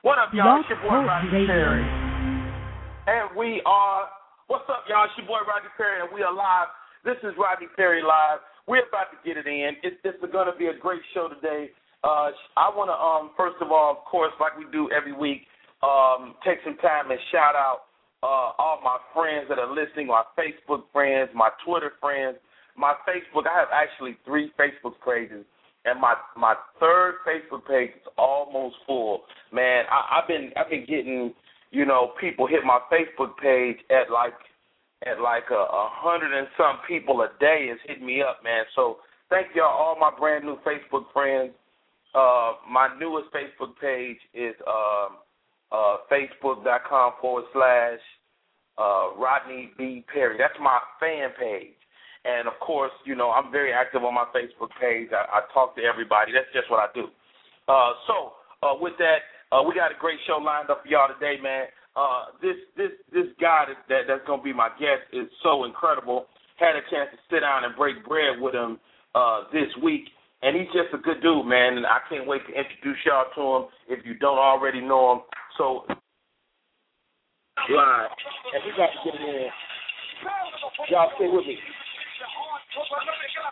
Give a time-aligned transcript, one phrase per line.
[0.00, 0.56] What up, y'all?
[0.56, 1.84] It's your boy Rodney Perry.
[3.04, 4.08] And we are,
[4.48, 5.04] what's up, y'all?
[5.04, 6.72] It's your boy Rodney Perry, and we are live.
[7.04, 8.40] This is Rodney Perry Live.
[8.64, 9.76] We're about to get it in.
[9.84, 11.68] It's, it's going to be a great show today.
[12.00, 15.44] Uh, I want to, um, first of all, of course, like we do every week,
[15.84, 17.92] um, take some time and shout out
[18.24, 22.40] uh, all my friends that are listening, my Facebook friends, my Twitter friends,
[22.72, 23.44] my Facebook.
[23.44, 25.44] I have actually three Facebook pages,
[25.84, 29.22] and my my third Facebook page is almost full.
[29.52, 31.32] Man, I, I've been I've been getting
[31.70, 34.34] you know people hit my Facebook page at like
[35.06, 38.64] at like a, a hundred and some people a day is hitting me up, man.
[38.76, 38.98] So
[39.30, 41.52] thank y'all, all my brand new Facebook friends.
[42.14, 45.18] Uh, my newest Facebook page is um,
[45.70, 48.00] uh, facebook.com forward slash
[48.76, 50.04] uh, Rodney B.
[50.12, 50.36] Perry.
[50.36, 51.79] That's my fan page.
[52.24, 55.08] And of course, you know, I'm very active on my Facebook page.
[55.12, 56.32] I, I talk to everybody.
[56.32, 57.08] That's just what I do.
[57.68, 58.16] Uh, so,
[58.62, 61.64] uh, with that, uh, we got a great show lined up for y'all today, man.
[61.96, 66.26] Uh, this this this guy that, that that's gonna be my guest is so incredible.
[66.56, 68.78] Had a chance to sit down and break bread with him
[69.14, 70.04] uh, this week,
[70.42, 71.80] and he's just a good dude, man.
[71.80, 75.20] And I can't wait to introduce y'all to him if you don't already know him.
[75.58, 75.88] So
[77.74, 78.10] live,
[78.54, 79.48] and we got to get in.
[80.90, 81.56] Y'all stay with me.
[82.72, 83.50] Vamos fazer aquela!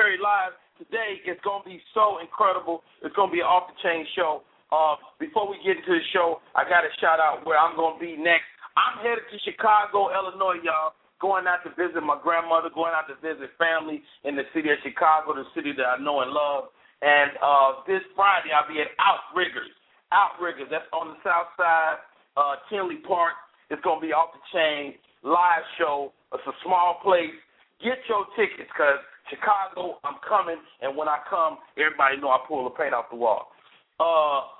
[0.00, 0.56] Perry Live.
[0.80, 2.80] Today it's going to be so incredible.
[3.04, 4.40] It's going to be an off the chain show.
[4.72, 8.00] Uh, before we get into the show, I got to shout out where I'm going
[8.00, 8.48] to be next.
[8.80, 10.96] I'm headed to Chicago, Illinois, y'all.
[11.20, 14.80] Going out to visit my grandmother, going out to visit family in the city of
[14.80, 16.72] Chicago, the city that I know and love.
[17.04, 19.68] And uh, this Friday, I'll be at Outriggers.
[20.16, 22.00] Outriggers, that's on the south side,
[22.40, 23.36] uh, Tinley Park.
[23.68, 26.16] It's going to be off the chain, live show.
[26.32, 27.36] It's a small place.
[27.84, 30.58] Get your tickets because Chicago, I'm coming.
[30.82, 33.54] And when I come, everybody know I pull the paint off the wall.
[33.98, 34.50] Uh,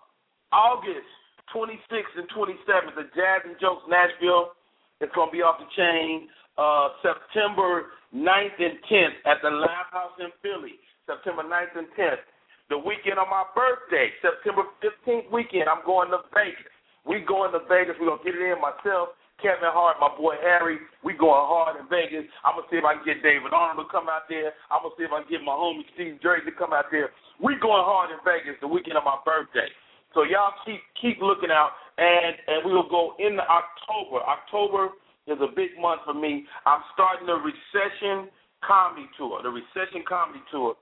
[0.54, 1.10] August
[1.54, 4.54] 26th and 27th at Jazz and Jokes Nashville.
[5.00, 6.28] It's to be off the chain.
[6.58, 10.78] Uh, September 9th and 10th at the Laff House in Philly.
[11.06, 12.22] September 9th and 10th.
[12.68, 16.70] The weekend of my birthday, September 15th weekend, I'm going to Vegas.
[17.02, 17.98] We going to Vegas.
[17.98, 19.18] We're going to get it in myself.
[19.40, 22.28] Kevin Hart, my boy Harry, we going hard in Vegas.
[22.44, 24.52] I'm gonna see if I can get David Arnold to come out there.
[24.68, 27.10] I'm gonna see if I can get my homie Steve Drake to come out there.
[27.40, 29.68] We going hard in Vegas the weekend of my birthday.
[30.12, 34.20] So y'all keep keep looking out, and and we will go into October.
[34.24, 34.92] October
[35.26, 36.44] is a big month for me.
[36.66, 38.28] I'm starting the recession
[38.60, 39.40] comedy tour.
[39.42, 40.76] The recession comedy tour.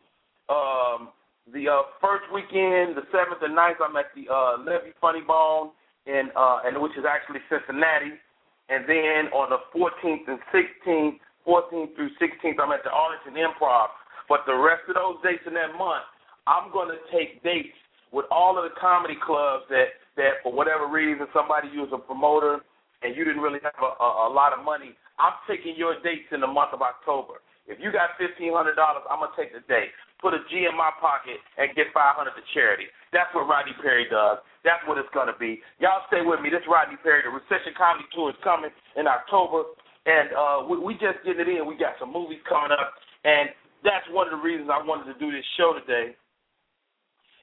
[0.49, 1.15] Um,
[1.53, 5.73] the uh, first weekend, the seventh and 9th, I'm at the uh, Levee Funny Bone,
[6.07, 8.21] in uh, and which is actually Cincinnati.
[8.69, 13.89] And then on the 14th and 16th, 14th through 16th, I'm at the Arlington Improv.
[14.29, 16.05] But the rest of those dates in that month,
[16.47, 17.73] I'm going to take dates
[18.13, 22.59] with all of the comedy clubs that that for whatever reason somebody used a promoter
[23.07, 26.27] and you didn't really have a, a, a lot of money, I'm taking your dates
[26.35, 27.39] in the month of October.
[27.71, 30.75] If you got fifteen hundred dollars, I'm gonna take the date, put a G in
[30.77, 32.91] my pocket, and get five hundred to charity.
[33.13, 34.39] That's what Rodney Perry does.
[34.63, 35.63] That's what it's gonna be.
[35.79, 36.51] Y'all stay with me.
[36.51, 39.69] This Rodney Perry, the Recession Comedy Tour is coming in October,
[40.07, 41.67] and uh, we, we just getting it in.
[41.67, 42.95] We got some movies coming up,
[43.25, 43.51] and
[43.87, 46.15] that's one of the reasons I wanted to do this show today.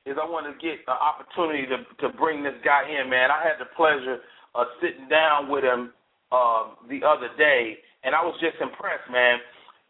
[0.06, 3.34] Is I wanted to get an opportunity to to bring this guy in, man.
[3.34, 4.22] I had the pleasure
[4.54, 5.92] of sitting down with him
[6.32, 9.42] uh, the other day, and I was just impressed, man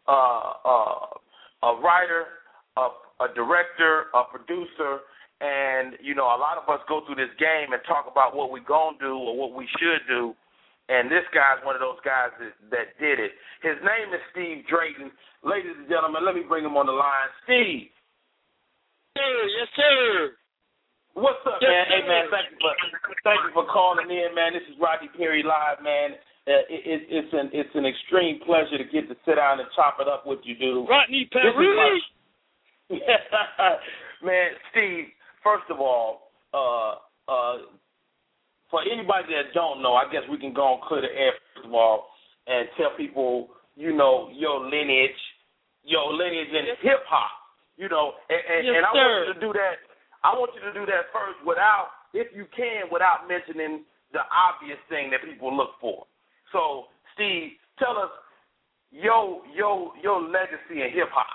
[0.08, 1.06] uh, uh,
[1.62, 2.45] a writer,
[2.76, 2.86] a,
[3.24, 5.04] a director, a producer,
[5.40, 8.52] and you know a lot of us go through this game and talk about what
[8.52, 10.32] we're gonna do or what we should do.
[10.88, 13.34] And this guy's one of those guys that, that did it.
[13.58, 15.10] His name is Steve Drayton.
[15.42, 17.26] Ladies and gentlemen, let me bring him on the line.
[17.42, 17.90] Steve.
[19.18, 20.38] Sir, yes, sir.
[21.18, 21.84] What's up, yes, man?
[21.84, 21.90] Sir.
[21.90, 22.72] Hey, man, thank you for
[23.26, 24.54] thank you for calling in, man.
[24.54, 26.14] This is Rodney Perry live, man.
[26.46, 29.98] Uh, it, it's an it's an extreme pleasure to get to sit down and chop
[29.98, 30.86] it up with you, dude.
[30.86, 31.50] Rodney Perry.
[34.22, 35.06] man, Steve.
[35.42, 36.98] First of all, uh,
[37.30, 37.56] uh,
[38.70, 41.66] for anybody that don't know, I guess we can go and clear the air first
[41.66, 42.10] of all
[42.46, 45.18] and tell people, you know, your lineage,
[45.84, 47.30] your lineage in hip hop.
[47.76, 49.04] You know, and, and, yes, and I sir.
[49.04, 49.76] want you to do that.
[50.24, 53.84] I want you to do that first without, if you can, without mentioning
[54.16, 56.08] the obvious thing that people look for.
[56.56, 58.08] So, Steve, tell us
[58.90, 61.28] your your your legacy in hip hop.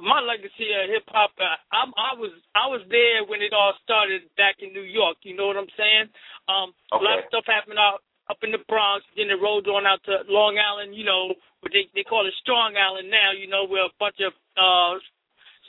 [0.00, 3.74] My legacy of hip hop, uh, I'm, I was I was there when it all
[3.84, 5.20] started back in New York.
[5.22, 6.10] You know what I'm saying?
[6.48, 6.98] Um, okay.
[6.98, 9.06] A lot of stuff happened out up in the Bronx.
[9.14, 10.94] Then it rolled on out to Long Island.
[10.94, 13.30] You know, what they they call it Strong Island now.
[13.30, 14.98] You know, where a bunch of uh,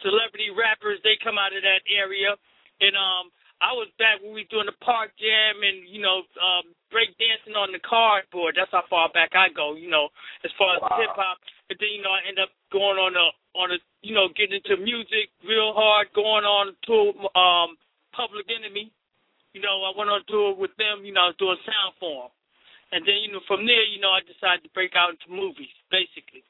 [0.02, 2.34] celebrity rappers they come out of that area,
[2.82, 3.30] and um,
[3.64, 7.56] I was back when we doing the park jam and you know um, break dancing
[7.56, 8.60] on the cardboard.
[8.60, 9.80] That's how far back I go.
[9.80, 10.12] You know,
[10.44, 11.00] as far as wow.
[11.00, 11.40] hip hop.
[11.72, 14.60] But then you know I end up going on a on a you know getting
[14.60, 16.98] into music real hard, going on to
[17.38, 17.78] um,
[18.14, 18.92] Public Enemy.
[19.54, 21.06] You know I went on tour with them.
[21.06, 22.34] You know I was doing sound for them.
[22.94, 25.74] And then you know from there you know I decided to break out into movies
[25.90, 26.46] basically.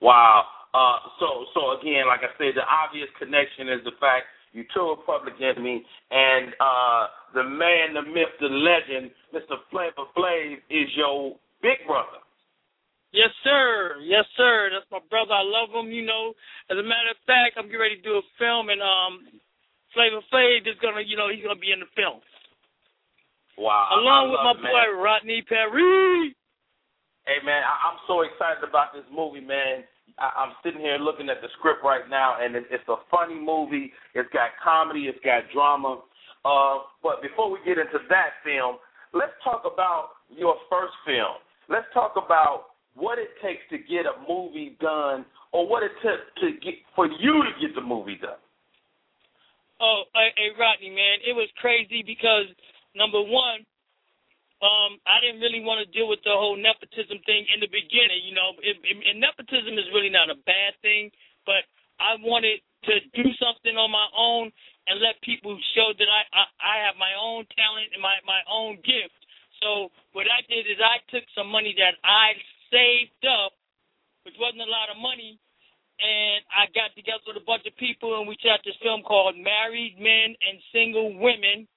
[0.00, 0.46] Wow.
[0.74, 4.96] Uh, so so again, like I said, the obvious connection is the fact you tour
[5.04, 9.58] Public Enemy, and uh, the man, the myth, the legend, Mr.
[9.70, 12.22] Flavor Flav is your big brother.
[13.14, 14.02] Yes, sir.
[14.02, 14.74] Yes, sir.
[14.74, 15.38] That's my brother.
[15.38, 15.94] I love him.
[15.94, 16.34] You know,
[16.66, 19.22] as a matter of fact, I'm getting ready to do a film, and um,
[19.94, 22.18] Flavor Flav is gonna, you know, he's gonna be in the film.
[23.54, 23.94] Wow.
[23.94, 24.98] Along with my it, boy.
[24.98, 26.34] Rodney Perry.
[27.24, 29.86] Hey man, I- I'm so excited about this movie, man.
[30.18, 33.38] I- I'm sitting here looking at the script right now, and it- it's a funny
[33.38, 33.94] movie.
[34.14, 36.02] It's got comedy, it's got drama.
[36.44, 38.78] Uh, but before we get into that film,
[39.12, 41.38] let's talk about your first film.
[41.68, 46.22] Let's talk about what it takes to get a movie done, or what it took
[46.42, 48.38] to get for you to get the movie done.
[49.82, 52.46] Oh, hey, Rodney, man, it was crazy because
[52.94, 53.66] number one,
[54.62, 58.22] um, I didn't really want to deal with the whole nepotism thing in the beginning.
[58.24, 61.10] You know, it, it, and nepotism is really not a bad thing,
[61.44, 61.66] but
[62.00, 64.48] I wanted to do something on my own
[64.86, 68.40] and let people show that I I, I have my own talent and my my
[68.48, 69.18] own gift.
[69.60, 72.36] So what I did is I took some money that I
[72.70, 73.52] saved up,
[74.24, 75.40] which wasn't a lot of money,
[76.00, 79.38] and I got together with a bunch of people and we shot this film called
[79.38, 81.68] Married Men and Single Women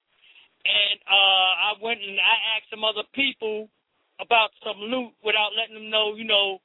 [0.67, 3.71] and uh, I went and I asked some other people
[4.19, 6.59] about some loot without letting them know, you know,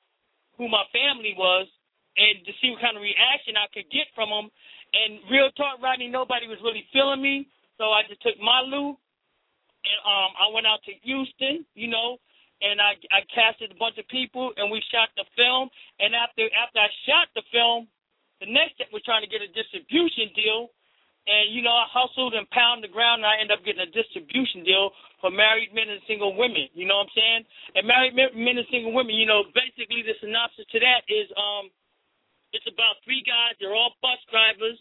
[0.56, 1.68] who my family was,
[2.16, 4.48] and to see what kind of reaction I could get from them.
[4.92, 7.48] And real talk, Rodney, nobody was really feeling me,
[7.78, 8.96] so I just took my loot
[9.82, 12.22] and um, I went out to Houston, you know,
[12.62, 15.68] and I I casted a bunch of people and we shot the film.
[15.98, 17.90] And after after I shot the film,
[18.40, 20.70] the next step was trying to get a distribution deal
[21.26, 23.90] and you know, I hustled and pounded the ground, and I ended up getting a
[23.94, 24.90] distribution deal
[25.22, 26.66] for married men and single women.
[26.74, 27.42] You know what I'm saying?
[27.78, 29.14] And married men, men and single women.
[29.14, 31.70] You know, basically the synopsis to that is, um,
[32.50, 33.54] it's about three guys.
[33.62, 34.74] They're all bus drivers.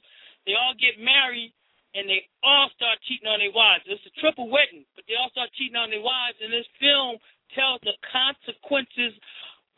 [0.49, 1.53] They all get married,
[1.93, 3.85] and they all start cheating on their wives.
[3.85, 6.41] It's a triple wedding, but they all start cheating on their wives.
[6.41, 7.21] And this film
[7.55, 9.17] tells the consequences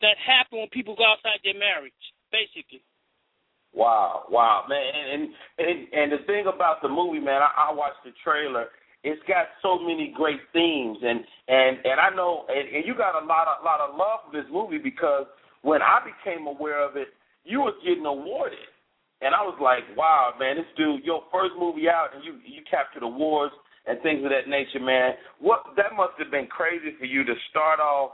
[0.00, 1.96] that happen when people go outside their marriage,
[2.32, 2.82] basically.
[3.74, 5.22] Wow, wow, man, and
[5.58, 8.70] and and the thing about the movie, man, I, I watched the trailer.
[9.02, 13.20] It's got so many great themes, and and and I know, and, and you got
[13.20, 15.26] a lot of lot of love for this movie because
[15.62, 17.08] when I became aware of it,
[17.42, 18.70] you was getting awarded,
[19.20, 22.62] and I was like, wow, man, this dude, your first movie out, and you you
[22.70, 23.54] captured awards,
[23.86, 25.12] and things of that nature, man.
[25.40, 28.12] What that must have been crazy for you to start off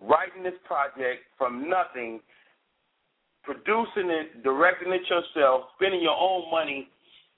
[0.00, 2.20] writing this project from nothing,
[3.42, 6.88] producing it, directing it yourself, spending your own money,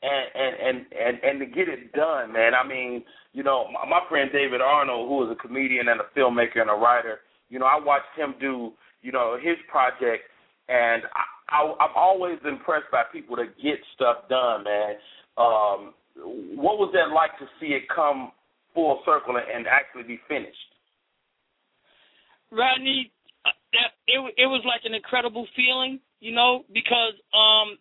[0.03, 2.53] and and and and, and to get it done, man.
[2.55, 6.19] I mean, you know, my, my friend David Arnold, who is a comedian and a
[6.19, 8.73] filmmaker and a writer, you know, I watched him do,
[9.03, 10.25] you know, his project,
[10.69, 14.95] and I, I, I'm always impressed by people that get stuff done, man.
[15.37, 18.33] Um, what was that like to see it come
[18.75, 20.71] full circle and actually be finished?
[22.51, 23.13] Rodney,
[23.47, 23.55] uh,
[24.07, 27.79] it it was like an incredible feeling, you know, because um,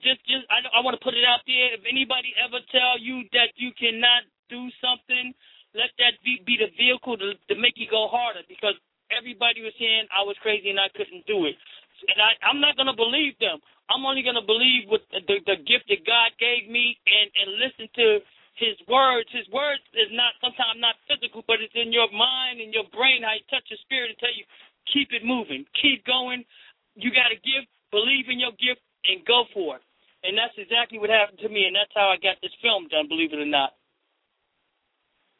[0.00, 1.76] just just I I want to put it out there.
[1.76, 5.36] If anybody ever tell you that you cannot do something,
[5.76, 8.74] let that be be the vehicle to to make you go harder, because
[9.12, 11.56] everybody was saying I was crazy and I couldn't do it,
[12.08, 13.60] and I I'm not gonna believe them.
[13.88, 17.86] I'm only gonna believe with the the gift that God gave me and and listen
[17.96, 18.20] to
[18.56, 19.28] his words.
[19.32, 23.22] His words is not sometimes not physical, but it's in your mind and your brain.
[23.22, 24.44] How you touch your spirit and tell you,
[24.88, 26.44] keep it moving, keep going.
[26.96, 29.84] You got to give, believe in your gift, and go for it.
[30.24, 33.06] And that's exactly what happened to me, and that's how I got this film done.
[33.06, 33.76] Believe it or not.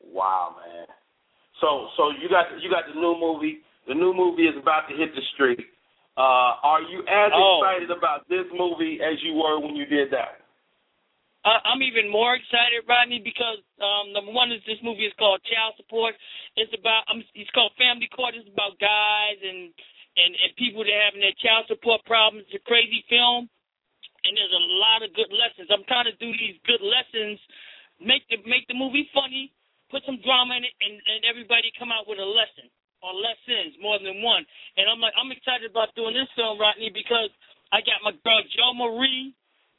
[0.04, 0.86] Wow, man.
[1.58, 3.64] So, so you got you got the new movie.
[3.88, 5.64] The new movie is about to hit the street.
[6.16, 7.60] Uh, are you as oh.
[7.60, 10.40] excited about this movie as you were when you did that?
[11.46, 15.78] I'm even more excited, Rodney, because um, number one is this movie is called Child
[15.78, 16.18] Support.
[16.58, 18.34] It's about um, it's called Family Court.
[18.34, 19.70] It's about guys and
[20.18, 22.50] and and people that are having their child support problems.
[22.50, 23.46] It's a crazy film,
[24.26, 25.70] and there's a lot of good lessons.
[25.70, 27.38] I'm trying to do these good lessons,
[28.02, 29.54] make the make the movie funny,
[29.86, 32.66] put some drama in it, and and everybody come out with a lesson
[33.06, 34.42] or lessons more than one.
[34.74, 37.30] And I'm like I'm excited about doing this film, Rodney, because
[37.70, 39.30] I got my girl Jo Marie,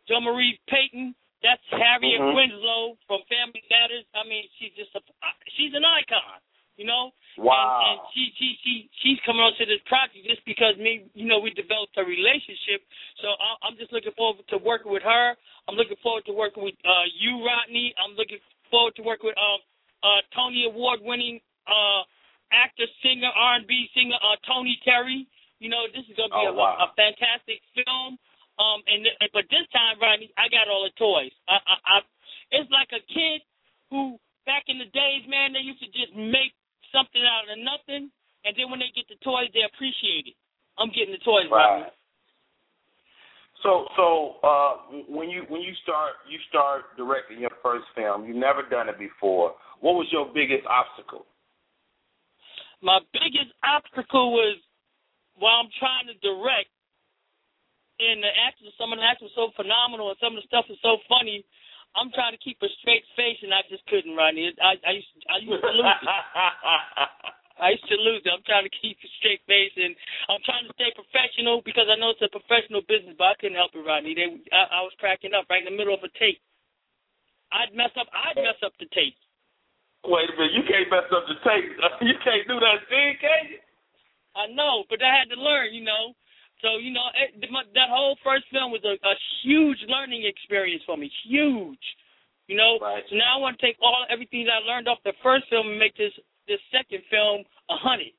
[0.07, 1.11] Jo Marie Payton
[1.45, 2.33] that's Harriet mm-hmm.
[2.33, 4.05] Winslow from Family Matters.
[4.17, 5.01] I mean, she's just a
[5.53, 6.41] she's an icon,
[6.77, 7.13] you know.
[7.37, 7.53] Wow.
[7.53, 8.73] And, and she she she
[9.05, 12.81] she's coming on to this project just because me, you know, we developed a relationship.
[13.21, 15.37] So I, I'm just looking forward to working with her.
[15.69, 17.93] I'm looking forward to working with uh, you, Rodney.
[18.01, 18.41] I'm looking
[18.73, 19.61] forward to working with um
[20.01, 21.37] uh Tony Award winning
[21.69, 22.01] uh
[22.51, 25.27] actor, singer, R&B singer uh Tony Terry.
[25.59, 26.77] You know, this is gonna be oh, a, wow.
[26.77, 28.21] a, fantastic film.
[28.57, 31.33] Um, and but this time, Rodney, I got all the toys.
[31.45, 31.95] I, I, I,
[32.57, 33.41] it's like a kid
[33.89, 36.53] who back in the days, man, they used to just make
[36.93, 38.09] something out of nothing,
[38.45, 40.37] and then when they get the toys, they appreciate it.
[40.77, 41.85] I'm getting the toys, right.
[41.85, 41.97] Rodney.
[43.63, 44.73] So, so uh,
[45.09, 48.99] when you when you start you start directing your first film, you've never done it
[48.99, 49.53] before.
[49.81, 51.25] What was your biggest obstacle?
[52.81, 54.57] My biggest obstacle was
[55.37, 56.69] while I'm trying to direct
[57.97, 60.69] and the actors, some of the actors were so phenomenal, and some of the stuff
[60.69, 61.41] is so funny.
[61.97, 64.53] I'm trying to keep a straight face, and I just couldn't, Rodney.
[64.61, 66.01] I, I used, I used to lose it.
[67.57, 68.29] I used to lose it.
[68.29, 69.97] I'm trying to keep a straight face, and
[70.29, 73.57] I'm trying to stay professional because I know it's a professional business, but I couldn't
[73.57, 74.13] help it, Rodney.
[74.13, 76.37] They, I, I was cracking up right in the middle of a tape.
[77.49, 78.05] I'd mess up.
[78.13, 79.17] I'd mess up the tape.
[80.05, 80.53] Wait a minute.
[80.53, 81.73] You can't mess up the tape.
[82.01, 83.59] you can't do that thing, can you?
[84.37, 85.73] I know, but I had to learn.
[85.73, 86.13] You know.
[86.61, 90.97] So you know it, that whole first film was a, a huge learning experience for
[90.97, 91.85] me, huge.
[92.47, 93.03] You know, right.
[93.09, 95.67] so now I want to take all everything that I learned off the first film
[95.67, 96.13] and make this
[96.47, 98.15] this second film a hundred.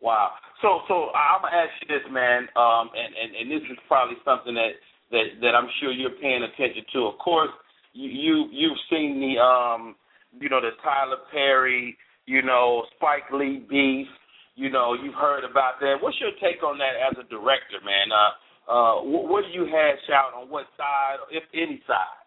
[0.00, 0.32] Wow.
[0.62, 4.16] So so I'm gonna ask you this, man, um, and, and and this is probably
[4.24, 4.78] something that
[5.10, 7.12] that that I'm sure you're paying attention to.
[7.12, 7.52] Of course,
[7.92, 9.96] you, you you've seen the um,
[10.40, 14.08] you know, the Tyler Perry, you know, Spike Lee beef
[14.54, 15.98] you know, you've heard about that.
[15.98, 18.14] What's your take on that as a director, man?
[18.14, 18.32] Uh,
[18.64, 22.22] uh, what, what do you hash out on what side, if any side?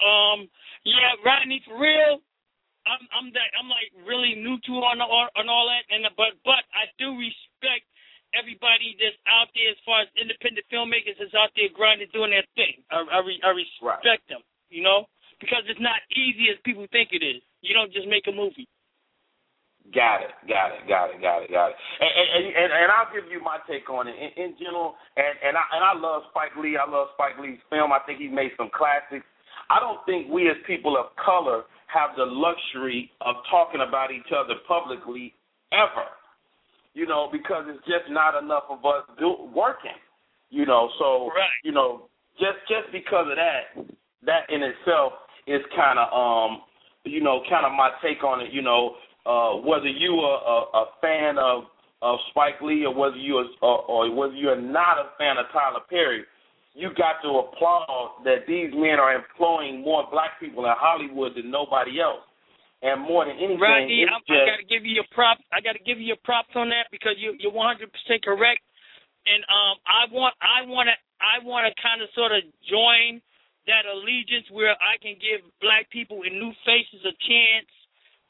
[0.00, 0.48] Um,
[0.88, 2.24] yeah, Rodney, for real.
[2.82, 6.34] I'm I'm that I'm like really new to on all on all that, and but
[6.42, 7.86] but I do respect
[8.34, 12.42] everybody that's out there as far as independent filmmakers that's out there grinding doing their
[12.58, 12.82] thing.
[12.90, 14.18] I I, I respect right.
[14.26, 15.06] them, you know,
[15.42, 17.42] because it's not easy as people think it is.
[17.66, 18.70] You don't just make a movie.
[19.90, 21.76] Got it, got it, got it, got it, got it.
[21.98, 24.94] And and and, and I'll give you my take on it in, in general.
[25.18, 26.78] And and I and I love Spike Lee.
[26.78, 27.90] I love Spike Lee's film.
[27.90, 29.26] I think he's made some classics.
[29.68, 34.30] I don't think we as people of color have the luxury of talking about each
[34.30, 35.34] other publicly
[35.74, 36.06] ever.
[36.94, 39.98] You know, because it's just not enough of us do, working.
[40.54, 41.58] You know, so right.
[41.64, 42.06] you know,
[42.38, 43.82] just just because of that,
[44.24, 46.62] that in itself is kind of um,
[47.04, 48.52] you know, kind of my take on it.
[48.52, 48.94] You know,
[49.26, 51.64] uh, whether you are a, a fan of
[52.02, 55.38] of Spike Lee or whether you are or, or whether you are not a fan
[55.38, 56.24] of Tyler Perry,
[56.74, 61.50] you got to applaud that these men are employing more black people in Hollywood than
[61.50, 62.26] nobody else.
[62.82, 65.38] And more than anything, Rodney, I, just, I got to give you your prop.
[65.54, 68.58] I got to give you your props on that because you, you're 100 percent correct.
[69.22, 73.22] And um, I want, I want to, I want to kind of sort of join
[73.66, 77.70] that allegiance where I can give black people and new faces a chance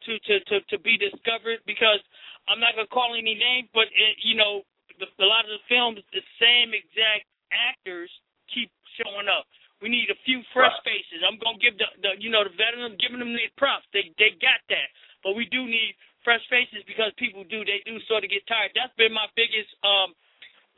[0.09, 1.61] to to to, to be discovered.
[1.67, 2.01] Because
[2.49, 4.63] I'm not gonna call any names, but it, you know,
[5.01, 8.11] the, a lot of the films, the same exact actors
[8.53, 8.71] keep
[9.01, 9.47] showing up.
[9.83, 11.03] We need a few fresh Right.
[11.05, 11.25] faces.
[11.27, 13.87] I'm gonna give the, the you know the veterans giving them their props.
[13.93, 14.89] They they got that,
[15.25, 18.73] but we do need fresh faces because people do they do sort of get tired.
[18.77, 20.15] That's been my biggest um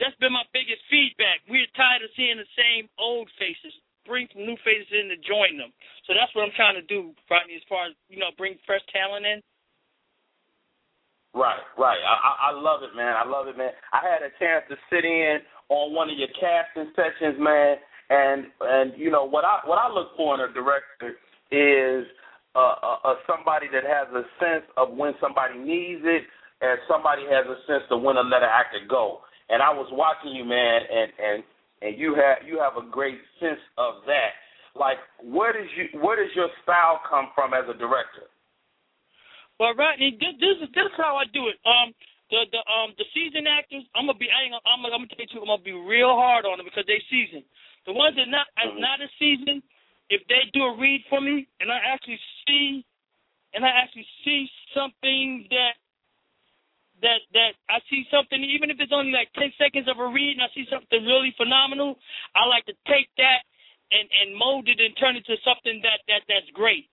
[0.00, 1.44] that's been my biggest feedback.
[1.48, 3.74] We're tired of seeing the same old faces.
[4.04, 5.72] Bring some new faces in to join them.
[6.06, 8.84] So that's what I'm trying to do, Rodney, as far as you know, bring fresh
[8.92, 9.40] talent in.
[11.34, 11.98] Right, right.
[11.98, 13.18] I, I love it, man.
[13.18, 13.74] I love it, man.
[13.90, 17.74] I had a chance to sit in on one of your casting sessions, man,
[18.10, 21.18] and and you know what I what I look for in a director
[21.50, 22.06] is
[22.54, 26.22] uh, uh, uh, somebody that has a sense of when somebody needs it,
[26.62, 29.26] and somebody has a sense of when to let an actor go.
[29.50, 31.38] And I was watching you, man, and and
[31.84, 34.32] and you have you have a great sense of that.
[34.74, 38.26] Like, where does you where does your style come from as a director?
[39.60, 41.60] Well, Rodney, this, this is this is how I do it.
[41.68, 41.92] Um,
[42.32, 45.14] the the um the seasoned actors, I'm gonna be I ain't, I'm, gonna- I'm gonna
[45.14, 47.44] tell you, I'm gonna be real hard on them because they seasoned.
[47.86, 48.80] The ones that not Mhm.
[48.80, 49.62] not as seasoned,
[50.08, 52.82] if they do a read for me and I actually see
[53.52, 55.76] and I actually see something that
[57.04, 60.40] that that I see something even if it's only like ten seconds of a read
[60.40, 62.00] and I see something really phenomenal,
[62.32, 63.44] I like to take that
[63.92, 66.88] and and mold it and turn it to something that that that's great.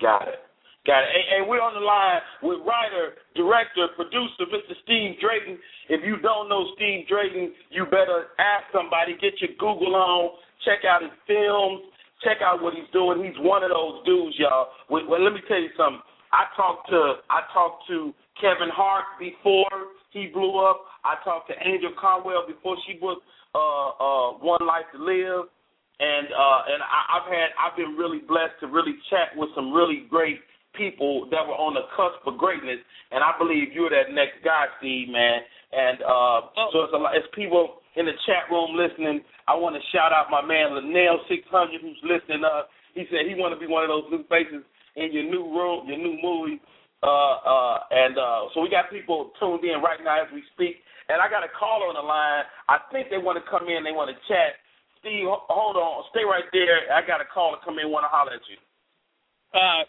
[0.00, 0.40] Got it.
[0.86, 1.12] Got it.
[1.12, 4.72] And, and we're on the line with writer, director, producer, Mr.
[4.88, 5.60] Steve Drayton.
[5.92, 10.88] If you don't know Steve Drayton, you better ask somebody, get your Google on, check
[10.88, 11.92] out his films,
[12.24, 13.20] check out what he's doing.
[13.20, 14.72] He's one of those dudes, y'all.
[14.88, 16.00] Well, let me tell you something.
[16.32, 19.70] I talked to I talked to Kevin Hart before
[20.10, 20.84] he blew up.
[21.04, 23.18] I talked to Angell Conwell before she was
[23.54, 25.48] uh uh One Life to Live.
[26.00, 29.72] And uh and I, I've had I've been really blessed to really chat with some
[29.72, 30.38] really great
[30.76, 32.78] people that were on the cusp of greatness,
[33.10, 35.40] and I believe you're that next guy, Steve, man.
[35.72, 36.68] And uh, Oh.
[36.72, 37.16] so it's a lot.
[37.16, 39.24] It's people in the chat room listening.
[39.48, 42.44] I want to shout out my man Linnell six hundred who's listening.
[42.44, 44.62] Uh, he said he want to be one of those new faces
[44.94, 46.60] in your new room, your new movie.
[47.02, 50.82] Uh, uh, and uh, so we got people tuned in right now as we speak.
[51.08, 52.44] And I got a caller on the line.
[52.68, 53.80] I think they want to come in.
[53.86, 54.60] They want to chat.
[55.00, 56.04] Steve, hold on.
[56.10, 56.90] Stay right there.
[56.92, 57.88] I got a caller come in.
[57.88, 58.58] Want to holler at you.
[59.54, 59.88] Uh,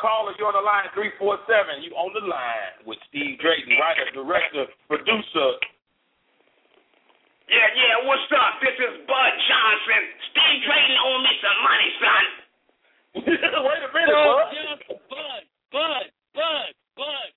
[0.00, 1.84] Caller, you're on the line, 347.
[1.84, 5.60] You on the line with Steve Drayton, writer, director, producer.
[7.52, 8.64] Yeah, yeah, what's up?
[8.64, 10.02] This is Bud Johnson.
[10.32, 12.26] Steve Drayton owe me some money, son.
[13.68, 15.42] Wait a minute, Bud, bud.
[15.72, 17.30] Bud, Bud, Bud.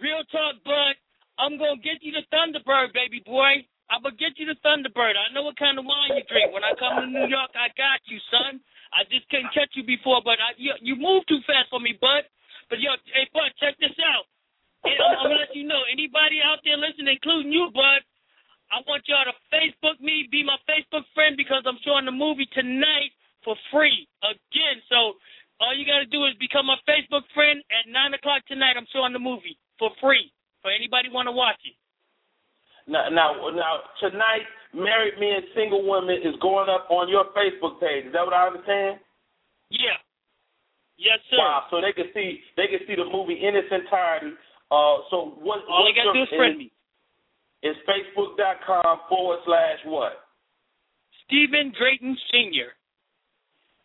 [0.00, 0.96] Real talk, Bud.
[1.36, 3.64] I'm gonna get you the Thunderbird, baby boy.
[3.92, 5.16] I'm gonna get you the Thunderbird.
[5.16, 6.52] I know what kind of wine you drink.
[6.52, 8.60] When I come to New York, I got you, son.
[8.96, 11.92] I just couldn't catch you before, but I, you, you move too fast for me,
[12.00, 12.24] Bud.
[12.72, 14.24] But yo, hey, Bud, check this out.
[14.88, 15.84] And I'm, I'm gonna let you know.
[15.92, 18.00] Anybody out there listening, including you, Bud,
[18.72, 22.48] I want y'all to Facebook me, be my Facebook friend because I'm showing the movie
[22.50, 23.14] tonight
[23.46, 24.82] for free again.
[24.90, 25.14] So
[25.60, 28.76] all you got to do is become my Facebook friend at nine o'clock tonight.
[28.76, 31.76] I'm showing the movie for free for anybody want to watch it.
[32.86, 38.06] Now, now, now, tonight, Married Men, Single Women is going up on your Facebook page.
[38.06, 39.00] Is that what I understand?
[39.70, 39.98] Yeah.
[40.96, 41.36] Yes, sir.
[41.38, 41.66] Wow.
[41.70, 44.32] So they can see they can see the movie in its entirety.
[44.70, 45.60] Uh, so what?
[45.68, 46.72] All you got to do is friend me.
[47.62, 50.24] Is Facebook.com forward slash what?
[51.24, 52.72] Stephen Drayton Sr.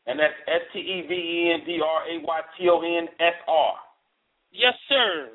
[0.08, 3.06] And that's S T E V E N D R A Y T O N
[3.20, 3.76] S R.
[4.52, 5.30] Yes, sir.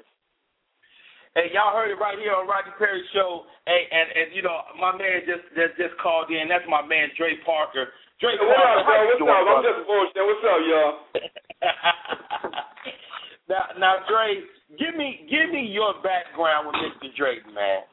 [1.37, 3.45] Hey, y'all heard it right here on Rodney Perry Show.
[3.69, 6.49] Hey, and and you know my man just just just called in.
[6.49, 7.93] That's my man Dre Parker.
[8.19, 9.05] Dre Hey, what Parker, up, how bro?
[9.05, 9.45] you What's doing, up?
[9.45, 10.25] I'm just bullshit.
[10.25, 10.97] What's up, y'all?
[13.53, 14.41] now, now, Dre,
[14.81, 17.13] give me give me your background with Mr.
[17.15, 17.85] Drayton, man.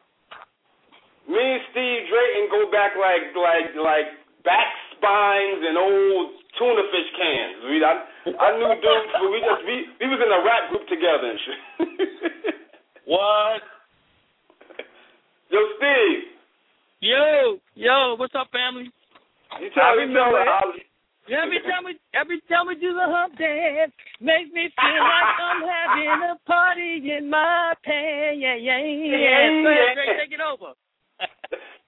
[1.27, 4.07] Me and Steve Drayton go back like like like
[4.47, 4.71] back
[5.03, 7.59] spines and old tuna fish cans.
[7.67, 7.93] We I,
[8.39, 11.39] I knew dudes, but we just we we was in a rap group together and
[11.43, 11.59] shit.
[13.03, 13.59] What?
[15.51, 16.23] Yo, Steve,
[17.03, 18.87] Yo, yo, what's up, family?
[19.59, 20.39] you tell me tell remember
[21.27, 23.91] Every time we every time we do the hump dance,
[24.23, 28.39] makes me feel like I'm having a party in my pants.
[28.39, 29.19] Yeah, yeah, yeah.
[29.19, 30.19] Yeah, Go yeah.
[30.23, 30.71] Take it over.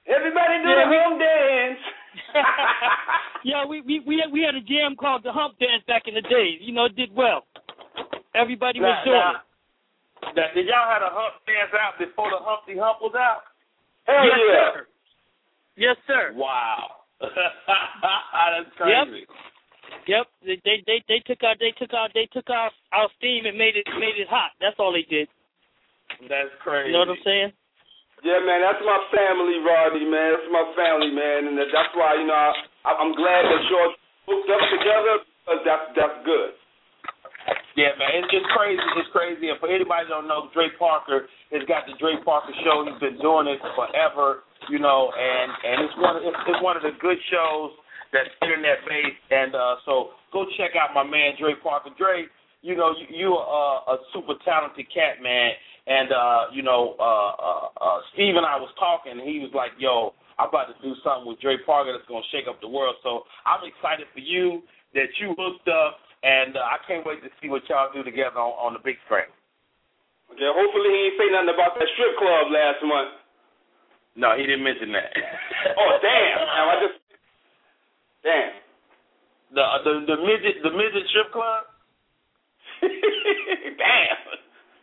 [0.03, 1.79] Everybody do yeah, the hump dance.
[3.43, 6.13] yeah, we, we we had, we had a jam called the Hump Dance back in
[6.13, 6.59] the days.
[6.61, 7.45] You know, it did well.
[8.35, 9.45] Everybody was doing now, it.
[10.35, 13.47] Now, did y'all have a hump dance out before the Humpty Hump was out?
[14.03, 14.67] Hell yes, yeah.
[14.73, 14.85] Sir.
[15.77, 16.25] Yes, sir.
[16.35, 17.05] Wow.
[17.21, 19.23] That's crazy.
[19.23, 19.29] Yep.
[20.07, 20.25] Yep.
[20.43, 23.57] They, they they they took our they took our they took our our steam and
[23.57, 24.51] made it made it hot.
[24.59, 25.27] That's all they did.
[26.29, 26.91] That's crazy.
[26.91, 27.51] You know what I'm saying?
[28.25, 30.33] Yeah, man, that's my family, Rodney, man.
[30.33, 33.93] That's my family, man, and that's why you know I, I'm glad that y'all
[34.25, 36.57] hooked up together because that's that's good.
[37.77, 38.81] Yeah, man, it's, it's crazy.
[38.97, 39.53] It's crazy.
[39.53, 42.81] And for anybody who don't know, Dre Parker has got the Dre Parker Show.
[42.89, 44.41] He's been doing it forever,
[44.73, 47.77] you know, and and it's one of, it's, it's one of the good shows
[48.09, 49.21] that's internet based.
[49.29, 51.93] And uh, so go check out my man Dre Parker.
[51.93, 52.25] Dre,
[52.65, 55.53] you know, you, you are a super talented cat, man.
[55.85, 59.53] And uh, you know, uh, uh, uh, Steve and I was talking, and he was
[59.53, 62.71] like, "Yo, I'm about to do something with Dre Parker that's gonna shake up the
[62.71, 64.65] world." So I'm excited for you
[64.97, 68.41] that you hooked up, and uh, I can't wait to see what y'all do together
[68.41, 69.29] on, on the big screen.
[70.33, 73.13] Okay, hopefully he ain't say nothing about that strip club last month.
[74.17, 75.13] No, he didn't mention that.
[75.79, 76.49] oh damn!
[76.49, 76.97] Now I just
[78.25, 78.57] damn.
[79.53, 81.69] The uh, the the midget the midget strip club.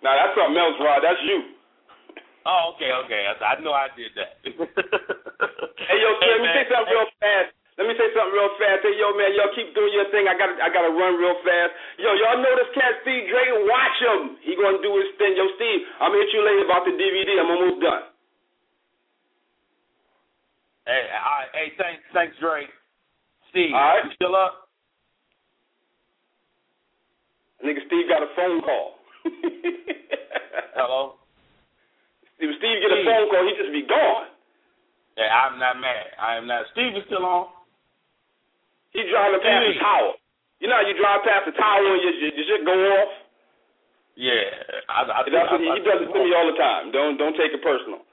[0.03, 1.01] Now that's something else, Rod.
[1.01, 1.55] That's you.
[2.43, 3.23] Oh, okay, okay.
[3.31, 4.35] I, I know I did that.
[4.43, 7.55] hey, yo, hey, let me say something real fast.
[7.79, 8.83] Let me say something real fast.
[8.83, 10.27] Hey, yo, man, y'all keep doing your thing.
[10.27, 11.71] I got, I got to run real fast.
[12.03, 13.63] Yo, y'all know this cat Steve Drayton?
[13.71, 14.21] Watch him.
[14.43, 15.39] He gonna do his thing.
[15.39, 17.31] Yo, Steve, I'm gonna hit you later about the DVD.
[17.39, 18.05] I'm almost done.
[20.83, 21.51] Hey, right.
[21.55, 22.67] Hey, thanks, thanks, Dre.
[23.55, 24.03] Steve, all right.
[24.03, 24.67] you still up?
[27.63, 28.99] Nigga, Steve got a phone call.
[30.79, 31.17] Hello.
[32.43, 34.27] If Steve get a phone call, he just be gone.
[35.17, 36.07] Yeah, I'm not mad.
[36.19, 36.67] I am not.
[36.73, 37.53] Steve is still on.
[38.91, 40.13] He driving past the tower.
[40.61, 43.13] You know how you drive past the tower and your, your, your shit go off?
[44.15, 44.45] Yeah,
[44.93, 46.93] I, I, That's I, what he, he does it to me all the time.
[46.93, 48.05] Don't don't take it personal.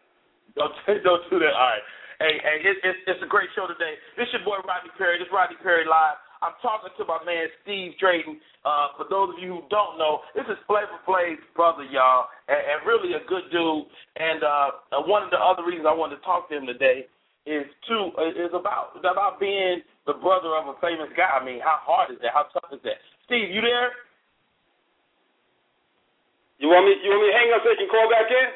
[0.56, 0.72] Don't
[1.06, 1.52] don't do that.
[1.52, 1.86] All right.
[2.20, 4.00] Hey, hey, it, it's it's a great show today.
[4.16, 5.20] This your boy Rodney Perry.
[5.20, 6.20] This Rodney Perry live.
[6.40, 8.40] I'm talking to my man Steve Drayton.
[8.64, 12.60] Uh, for those of you who don't know, this is Flavor Flav's brother, y'all, and,
[12.60, 13.88] and really a good dude.
[14.16, 17.08] And uh, one of the other reasons I wanted to talk to him today
[17.48, 17.98] is to
[18.36, 21.28] is about about being the brother of a famous guy.
[21.28, 22.36] I mean, how hard is that?
[22.36, 23.00] How tough is that?
[23.28, 23.96] Steve, you there?
[26.60, 27.00] You want me?
[27.00, 28.48] You want me to hang up so you can call back in?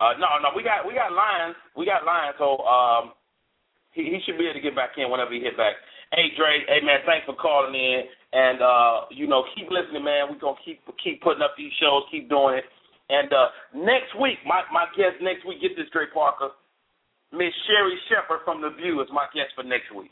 [0.00, 1.54] Uh, no, no, we got we got lines.
[1.76, 2.34] We got lines.
[2.38, 3.14] So um,
[3.92, 5.78] he he should be able to get back in whenever he hit back.
[6.12, 8.02] Hey Dre, hey man, thanks for calling in,
[8.34, 10.26] and uh, you know, keep listening, man.
[10.26, 12.66] We're gonna keep keep putting up these shows, keep doing it.
[13.10, 16.50] And uh, next week, my my guest next week, get this Dre Parker,
[17.30, 20.10] Miss Sherri Shepherd from The View is my guest for next week.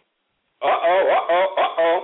[0.62, 1.98] Uh oh, uh oh, uh oh.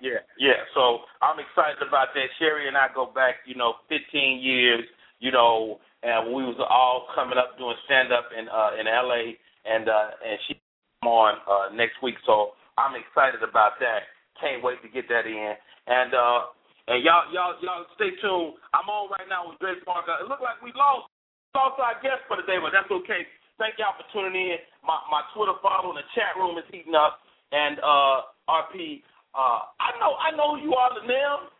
[0.00, 0.62] Yeah, yeah.
[0.74, 2.30] So I'm excited about that.
[2.38, 4.86] Sherri and I go back, you know, 15 years,
[5.18, 9.34] you know, and we was all coming up doing stand up in uh in LA,
[9.66, 10.54] and uh and she
[11.02, 12.14] on uh next week.
[12.26, 14.06] So I'm excited about that.
[14.38, 15.54] Can't wait to get that in.
[15.86, 16.50] And uh
[16.88, 18.58] and y'all y'all y'all stay tuned.
[18.74, 20.16] I'm on right now with Dre Parker.
[20.22, 21.10] It looked like we lost
[21.54, 23.26] lost our guest for the day, but that's okay.
[23.58, 24.58] Thank y'all for tuning in.
[24.82, 27.20] My my Twitter follow in the chat room is heating up.
[27.52, 29.04] And uh RP,
[29.36, 31.52] uh I know I know who you are, Linnell.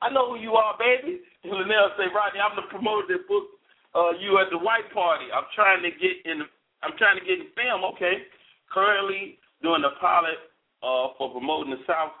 [0.00, 1.22] I know who you are, baby.
[1.44, 3.54] Linnell say, Rodney, I'm the promoter that booked
[3.94, 5.30] uh you at the white party.
[5.30, 6.42] I'm trying to get in
[6.82, 8.26] I'm trying to get in film, okay.
[8.70, 10.38] Currently doing the pilot
[10.82, 12.14] uh, for promoting the South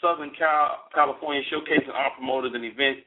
[0.00, 3.04] Southern Cal- California, showcasing our promoters and events